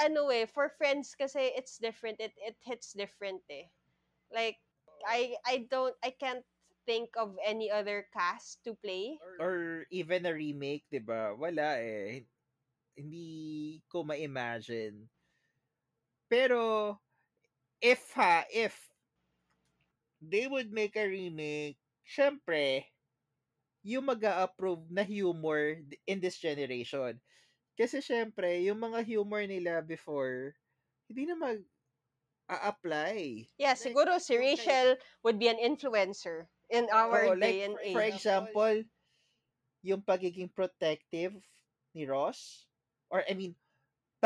ano 0.00 0.32
eh, 0.32 0.48
for 0.48 0.72
Friends 0.80 1.12
kasi, 1.12 1.52
it's 1.52 1.76
different. 1.76 2.16
It, 2.16 2.32
it 2.40 2.56
hits 2.64 2.96
different 2.96 3.44
eh. 3.52 3.68
Like, 4.32 4.56
I, 5.04 5.36
I 5.44 5.68
don't, 5.68 5.94
I 6.00 6.16
can't 6.16 6.48
think 6.88 7.12
of 7.20 7.36
any 7.44 7.68
other 7.68 8.08
cast 8.16 8.64
to 8.64 8.72
play. 8.80 9.20
Or 9.36 9.84
even 9.92 10.24
a 10.24 10.32
remake, 10.32 10.88
di 10.88 11.04
ba? 11.04 11.36
Wala 11.36 11.76
eh. 11.76 12.24
Hindi 12.96 13.84
ko 13.92 14.00
ma-imagine. 14.00 15.12
Pero, 16.28 17.00
if 17.80 18.12
ha, 18.14 18.46
if 18.50 18.92
they 20.20 20.46
would 20.46 20.72
make 20.72 20.96
a 20.96 21.06
remake, 21.08 21.78
syempre, 22.04 22.86
yung 23.82 24.06
mag 24.06 24.24
approve 24.24 24.90
na 24.90 25.02
humor 25.04 25.82
in 26.06 26.20
this 26.20 26.38
generation. 26.38 27.20
Kasi 27.78 28.00
syempre, 28.02 28.64
yung 28.64 28.80
mga 28.80 29.04
humor 29.06 29.44
nila 29.46 29.82
before, 29.84 30.56
hindi 31.08 31.26
na 31.26 31.36
mag 31.38 31.60
a-apply. 32.50 33.48
Yeah, 33.58 33.74
Like, 33.80 33.92
siguro 33.92 34.18
si 34.20 34.36
Rachel 34.38 34.96
would 35.22 35.38
be 35.38 35.48
an 35.48 35.58
influencer 35.58 36.48
in 36.70 36.88
our 36.90 37.28
Oo, 37.28 37.34
day 37.36 37.60
like, 37.60 37.62
and 37.62 37.76
for 37.92 38.00
age. 38.00 38.02
example, 38.02 38.84
yung 39.82 40.02
pagiging 40.02 40.50
protective 40.52 41.36
ni 41.94 42.04
Ross, 42.06 42.66
or 43.10 43.22
I 43.28 43.34
mean, 43.34 43.56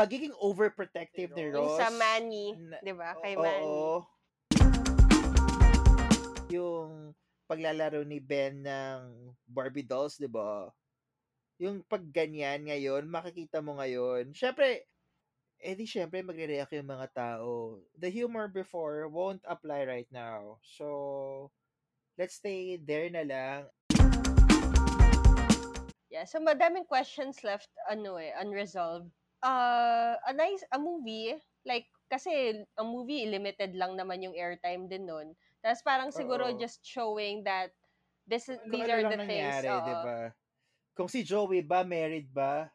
pagiging 0.01 0.33
overprotective 0.41 1.29
ni 1.37 1.53
Yung 1.53 1.61
Ross. 1.61 1.77
sa 1.77 1.93
Manny, 1.93 2.57
'di 2.81 2.93
ba? 2.97 3.13
Kay 3.21 3.37
Oo. 3.37 3.45
Manny. 3.45 3.81
Yung 6.49 7.13
paglalaro 7.45 8.01
ni 8.01 8.17
Ben 8.17 8.65
ng 8.65 8.99
Barbie 9.45 9.85
dolls, 9.85 10.17
'di 10.17 10.25
ba? 10.25 10.73
Yung 11.61 11.85
pagganyan 11.85 12.65
ngayon, 12.65 13.05
makikita 13.05 13.61
mo 13.61 13.77
ngayon. 13.77 14.33
Syempre, 14.33 14.89
eh 15.61 15.77
di 15.77 15.85
syempre 15.85 16.25
magre-react 16.25 16.73
yung 16.73 16.89
mga 16.89 17.07
tao. 17.13 17.77
The 17.93 18.09
humor 18.09 18.49
before 18.49 19.05
won't 19.05 19.45
apply 19.45 19.85
right 19.85 20.09
now. 20.09 20.57
So, 20.65 21.53
let's 22.17 22.41
stay 22.41 22.81
there 22.81 23.13
na 23.13 23.21
lang. 23.21 23.59
Yeah, 26.09 26.25
so 26.25 26.41
madaming 26.41 26.89
questions 26.89 27.45
left 27.45 27.69
ano 27.85 28.17
eh, 28.17 28.33
unresolved. 28.41 29.13
Uh, 29.41 30.13
a 30.29 30.33
nice 30.37 30.61
a 30.69 30.77
movie 30.77 31.33
like 31.65 31.89
kasi 32.11 32.61
ang 32.77 32.87
movie 32.93 33.25
limited 33.25 33.73
lang 33.73 33.97
naman 33.97 34.21
yung 34.21 34.37
airtime 34.37 34.85
din 34.85 35.09
nun. 35.09 35.33
Tapos 35.63 35.81
parang 35.81 36.11
siguro 36.13 36.51
Oo. 36.51 36.57
just 36.57 36.81
showing 36.85 37.41
that 37.45 37.73
this 38.25 38.49
is 38.49 38.61
Kung 38.67 38.81
these 38.81 38.89
ano 38.89 38.93
are 38.93 39.03
the 39.07 39.19
things. 39.25 39.57
nangyari, 39.57 39.67
oo. 39.71 39.85
di 39.85 39.95
ba? 40.05 40.19
Kung 40.93 41.09
si 41.09 41.23
Joey 41.23 41.63
ba, 41.63 41.81
married 41.87 42.29
ba? 42.29 42.69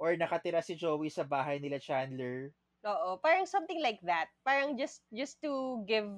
Or 0.00 0.16
nakatira 0.16 0.64
si 0.64 0.74
Joey 0.74 1.12
sa 1.12 1.22
bahay 1.24 1.60
nila 1.60 1.78
Chandler? 1.78 2.50
Oo, 2.84 3.20
parang 3.20 3.44
something 3.44 3.78
like 3.84 4.00
that. 4.02 4.32
Parang 4.40 4.74
just 4.74 5.04
just 5.12 5.36
to 5.44 5.84
give 5.84 6.08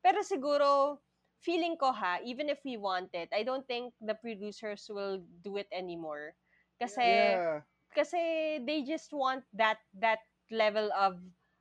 pero 0.00 0.24
siguro 0.24 0.96
feeling 1.40 1.76
ko 1.76 1.92
ha, 1.92 2.20
even 2.24 2.48
if 2.48 2.60
we 2.64 2.76
want 2.76 3.12
it, 3.12 3.28
I 3.32 3.44
don't 3.44 3.64
think 3.68 3.92
the 4.00 4.16
producers 4.16 4.88
will 4.88 5.20
do 5.44 5.56
it 5.60 5.68
anymore. 5.72 6.36
Kasi 6.80 7.04
yeah. 7.04 7.60
Kasi 7.94 8.18
they 8.64 8.82
just 8.82 9.10
want 9.12 9.44
that 9.54 9.78
that 9.94 10.22
level 10.50 10.90
of 10.94 11.18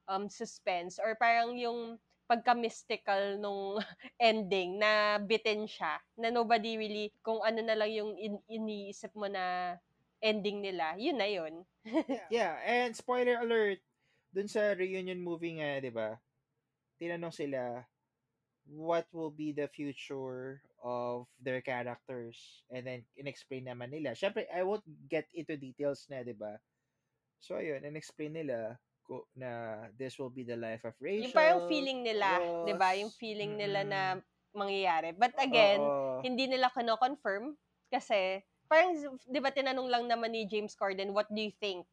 um 0.10 0.30
suspense 0.30 0.98
or 0.98 1.14
parang 1.18 1.58
yung 1.58 1.98
pagka-mystical 2.30 3.42
nung 3.42 3.82
ending 4.22 4.78
na 4.78 5.18
bitin 5.18 5.66
siya 5.66 5.98
na 6.14 6.30
nobody 6.30 6.78
really 6.78 7.10
kung 7.26 7.42
ano 7.42 7.62
na 7.66 7.74
lang 7.74 7.90
yung 7.90 8.12
in- 8.18 8.46
iniisip 8.46 9.10
mo 9.18 9.26
na 9.26 9.78
ending 10.22 10.62
nila 10.62 10.94
yun 11.02 11.18
na 11.18 11.26
yun 11.26 11.66
Yeah, 12.30 12.60
and 12.62 12.94
spoiler 12.94 13.42
alert, 13.42 13.82
dun 14.30 14.46
sa 14.46 14.78
reunion 14.78 15.18
movie 15.18 15.58
nga, 15.58 15.82
di 15.82 15.90
ba? 15.90 16.22
Tinanong 17.02 17.34
sila, 17.34 17.82
what 18.70 19.10
will 19.10 19.34
be 19.34 19.50
the 19.50 19.66
future 19.66 20.62
of 20.84 21.28
their 21.42 21.62
characters? 21.62 22.64
And 22.72 22.86
then, 22.88 23.06
in-explain 23.18 23.68
naman 23.68 23.92
nila. 23.92 24.16
Siyempre, 24.16 24.48
I 24.52 24.64
won't 24.64 24.86
get 25.10 25.28
into 25.34 25.58
details 25.58 26.08
na, 26.10 26.24
di 26.24 26.34
ba? 26.34 26.60
So, 27.40 27.60
ayun, 27.60 27.84
in-explain 27.88 28.36
nila 28.36 28.80
ko, 29.04 29.26
na 29.36 29.88
this 29.98 30.20
will 30.20 30.30
be 30.32 30.46
the 30.46 30.58
life 30.60 30.86
of 30.86 30.94
Rachel. 31.02 31.26
yung 31.26 31.36
parang 31.36 31.62
feeling 31.68 32.00
nila 32.06 32.40
'di 32.64 32.74
ba 32.78 32.90
yung 32.96 33.12
feeling 33.18 33.58
nila 33.58 33.84
mm-mm. 33.84 33.90
na 33.90 34.02
mangyayari 34.56 35.12
but 35.18 35.34
again 35.42 35.80
Oo. 35.82 36.22
hindi 36.24 36.46
nila 36.48 36.72
kino-confirm 36.72 37.56
kasi 37.92 38.40
parang 38.70 38.96
'di 39.28 39.40
ba 39.42 39.52
tinanong 39.52 39.90
lang 39.90 40.04
naman 40.08 40.32
ni 40.32 40.46
James 40.46 40.78
Corden 40.78 41.12
what 41.12 41.28
do 41.34 41.42
you 41.42 41.54
think 41.60 41.86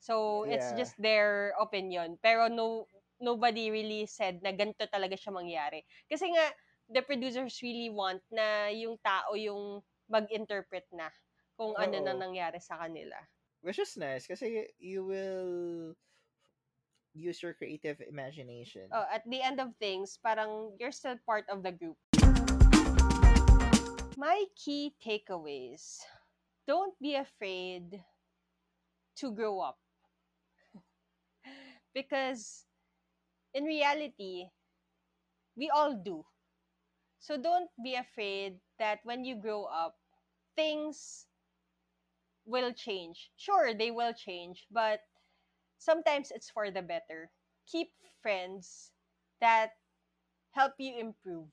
so 0.00 0.44
it's 0.48 0.70
Yeah. 0.70 0.76
just 0.76 0.94
their 1.00 1.56
opinion 1.58 2.16
pero 2.20 2.48
no 2.48 2.86
nobody 3.20 3.68
really 3.68 4.08
said 4.08 4.40
na 4.40 4.52
ganito 4.52 4.84
talaga 4.88 5.16
siya 5.16 5.32
mangyari 5.34 5.84
kasi 6.08 6.28
nga 6.32 6.46
the 6.90 7.02
producers 7.02 7.62
really 7.62 7.88
want 7.88 8.20
na 8.34 8.66
yung 8.74 8.98
tao 8.98 9.38
yung 9.38 9.78
mag-interpret 10.10 10.84
na 10.90 11.06
kung 11.54 11.78
ano 11.78 12.02
na 12.02 12.18
Oo. 12.18 12.18
nangyari 12.18 12.58
sa 12.58 12.82
kanila. 12.82 13.14
Which 13.62 13.78
is 13.78 13.94
nice 13.94 14.26
kasi 14.26 14.74
you 14.82 15.06
will 15.06 15.94
use 17.14 17.38
your 17.42 17.54
creative 17.54 18.02
imagination. 18.02 18.90
Oh, 18.90 19.06
at 19.06 19.22
the 19.22 19.38
end 19.38 19.62
of 19.62 19.70
things, 19.78 20.18
parang 20.18 20.74
you're 20.82 20.94
still 20.94 21.18
part 21.22 21.46
of 21.46 21.62
the 21.62 21.70
group. 21.70 21.98
My 24.18 24.44
key 24.58 24.96
takeaways. 24.98 26.02
Don't 26.66 26.94
be 26.98 27.14
afraid 27.14 28.02
to 29.20 29.26
grow 29.30 29.60
up. 29.60 29.78
because 31.94 32.64
in 33.54 33.64
reality, 33.64 34.48
we 35.56 35.70
all 35.70 35.94
do. 35.94 36.24
So 37.20 37.36
don't 37.36 37.70
be 37.84 37.94
afraid 37.94 38.60
that 38.78 38.98
when 39.04 39.24
you 39.24 39.36
grow 39.36 39.62
up, 39.64 39.96
things 40.56 41.26
will 42.44 42.72
change. 42.72 43.30
Sure, 43.36 43.72
they 43.74 43.90
will 43.90 44.12
change, 44.12 44.66
but 44.70 45.00
sometimes 45.78 46.30
it's 46.30 46.50
for 46.50 46.70
the 46.70 46.82
better. 46.82 47.30
Keep 47.66 47.92
friends 48.22 48.92
that 49.40 49.72
help 50.52 50.74
you 50.78 50.98
improve. 50.98 51.48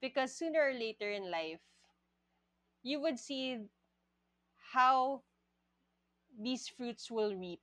Because 0.00 0.36
sooner 0.36 0.60
or 0.70 0.74
later 0.74 1.10
in 1.10 1.30
life, 1.30 1.60
you 2.82 3.00
would 3.00 3.18
see 3.18 3.58
how 4.72 5.22
these 6.38 6.68
fruits 6.68 7.10
will 7.10 7.34
reap. 7.34 7.60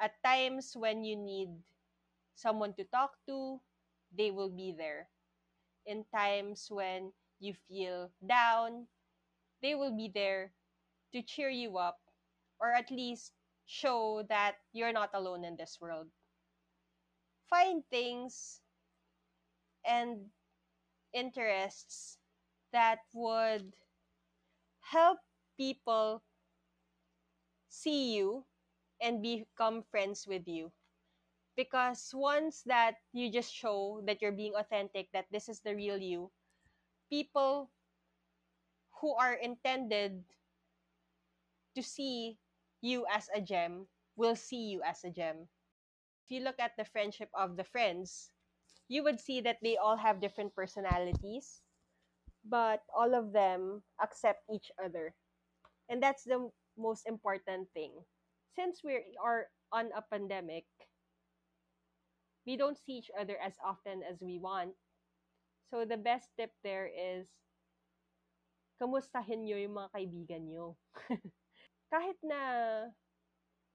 At 0.00 0.22
times 0.24 0.74
when 0.74 1.04
you 1.04 1.16
need 1.16 1.50
someone 2.34 2.74
to 2.74 2.84
talk 2.84 3.18
to, 3.26 3.60
they 4.12 4.30
will 4.30 4.50
be 4.50 4.72
there. 4.72 5.10
In 5.86 6.04
times 6.14 6.70
when 6.70 7.14
you 7.38 7.54
feel 7.54 8.12
down, 8.26 8.88
they 9.62 9.74
will 9.74 9.96
be 9.96 10.08
there 10.08 10.52
to 11.12 11.22
cheer 11.22 11.50
you 11.50 11.78
up 11.78 12.00
or 12.60 12.72
at 12.72 12.90
least 12.90 13.32
show 13.66 14.22
that 14.28 14.56
you're 14.72 14.92
not 14.92 15.10
alone 15.14 15.44
in 15.44 15.56
this 15.56 15.80
world. 15.80 16.10
Find 17.48 17.82
things 17.88 18.60
and 19.86 20.30
interests 21.14 22.18
that 22.72 23.00
would 23.12 23.74
help 24.80 25.18
people 25.58 26.22
see 27.68 28.16
you 28.16 28.44
and 29.00 29.22
become 29.22 29.82
friends 29.82 30.26
with 30.26 30.48
you. 30.48 30.72
Because 31.56 32.12
once 32.12 32.62
that 32.66 32.96
you 33.12 33.32
just 33.32 33.52
show 33.54 34.02
that 34.04 34.20
you're 34.20 34.36
being 34.36 34.54
authentic, 34.54 35.08
that 35.12 35.26
this 35.32 35.48
is 35.48 35.60
the 35.60 35.74
real 35.74 35.96
you, 35.96 36.30
people 37.08 37.70
who 39.00 39.14
are 39.16 39.34
intended 39.34 40.24
to 41.74 41.82
see 41.82 42.38
you 42.80 43.06
as 43.12 43.28
a 43.34 43.40
gem 43.40 43.86
will 44.16 44.36
see 44.36 44.68
you 44.68 44.82
as 44.82 45.04
a 45.04 45.10
gem. 45.10 45.48
If 46.24 46.30
you 46.30 46.40
look 46.40 46.58
at 46.58 46.76
the 46.76 46.84
friendship 46.84 47.30
of 47.34 47.56
the 47.56 47.64
friends, 47.64 48.30
you 48.88 49.02
would 49.04 49.20
see 49.20 49.40
that 49.42 49.58
they 49.62 49.76
all 49.76 49.96
have 49.96 50.20
different 50.20 50.54
personalities, 50.54 51.62
but 52.44 52.82
all 52.94 53.14
of 53.14 53.32
them 53.32 53.82
accept 54.02 54.42
each 54.52 54.70
other. 54.82 55.14
And 55.88 56.02
that's 56.02 56.24
the 56.24 56.50
most 56.76 57.06
important 57.06 57.68
thing. 57.74 57.92
Since 58.54 58.82
we 58.82 59.00
are 59.22 59.46
on 59.72 59.90
a 59.96 60.02
pandemic, 60.02 60.64
we 62.46 62.56
don't 62.56 62.78
see 62.78 62.92
each 63.02 63.10
other 63.18 63.36
as 63.42 63.54
often 63.64 64.02
as 64.06 64.22
we 64.22 64.38
want. 64.38 64.72
So 65.70 65.84
the 65.84 65.98
best 65.98 66.30
tip 66.38 66.54
there 66.62 66.86
is 66.86 67.26
kamustahin 68.80 69.44
nyo 69.44 69.58
yung 69.58 69.74
mga 69.74 69.90
kaibigan 69.90 70.42
nyo. 70.46 70.78
Kahit 71.92 72.18
na 72.22 72.40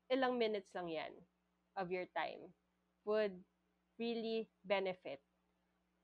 ilang 0.08 0.40
minutes 0.40 0.72
lang 0.72 0.88
yan 0.88 1.14
of 1.76 1.92
your 1.92 2.08
time 2.16 2.52
would 3.04 3.36
really 4.00 4.48
benefit. 4.64 5.20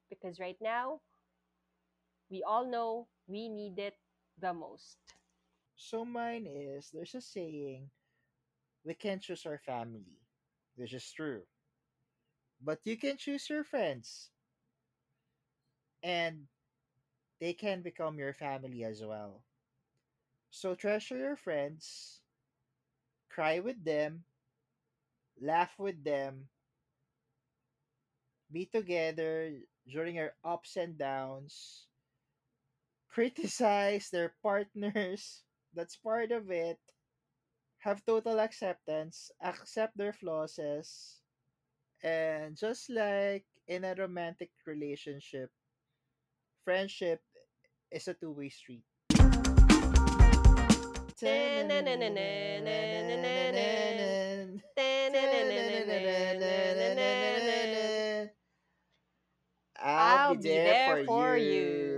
Because 0.10 0.40
right 0.40 0.60
now, 0.60 1.00
we 2.32 2.44
all 2.44 2.68
know 2.68 3.08
we 3.28 3.48
need 3.48 3.80
it 3.80 3.96
the 4.40 4.54
most. 4.54 4.98
So 5.76 6.04
mine 6.04 6.48
is 6.48 6.90
there's 6.92 7.16
a 7.16 7.22
saying 7.22 7.92
we 8.84 8.96
can't 8.96 9.22
choose 9.22 9.46
our 9.46 9.60
family. 9.60 10.20
Which 10.76 10.94
is 10.94 11.10
true. 11.12 11.42
But 12.62 12.86
you 12.86 12.98
can 12.98 13.18
choose 13.18 13.50
your 13.50 13.64
friends. 13.64 14.30
And 16.04 16.48
they 17.40 17.54
can 17.54 17.82
become 17.82 18.20
your 18.20 18.34
family 18.34 18.84
as 18.84 19.04
well. 19.04 19.44
So 20.50 20.76
treasure 20.76 21.16
your 21.18 21.38
friends, 21.38 22.22
cry 23.30 23.60
with 23.60 23.84
them, 23.86 24.26
laugh 25.40 25.80
with 25.80 26.04
them, 26.04 26.50
be 28.52 28.66
together 28.66 29.54
during 29.88 30.16
your 30.16 30.36
ups 30.44 30.76
and 30.76 30.98
downs, 30.98 31.88
criticize 33.10 34.10
their 34.10 34.36
partners. 34.42 35.44
That's 35.74 35.96
part 35.98 36.32
of 36.32 36.50
it. 36.52 36.80
Have 37.80 38.06
total 38.06 38.40
acceptance, 38.40 39.32
accept 39.42 39.98
their 39.98 40.14
flaws, 40.14 40.60
and 42.04 42.56
just 42.56 42.90
like 42.90 43.46
in 43.68 43.84
a 43.84 43.96
romantic 43.96 44.52
relationship, 44.66 45.52
friendship 46.64 47.22
is 47.92 48.08
a 48.08 48.14
two 48.14 48.32
way 48.32 48.50
street. 48.50 48.84
I'll, 59.80 60.36
be 60.36 60.50
there, 60.50 61.06
for, 61.06 61.38
you. 61.38 61.97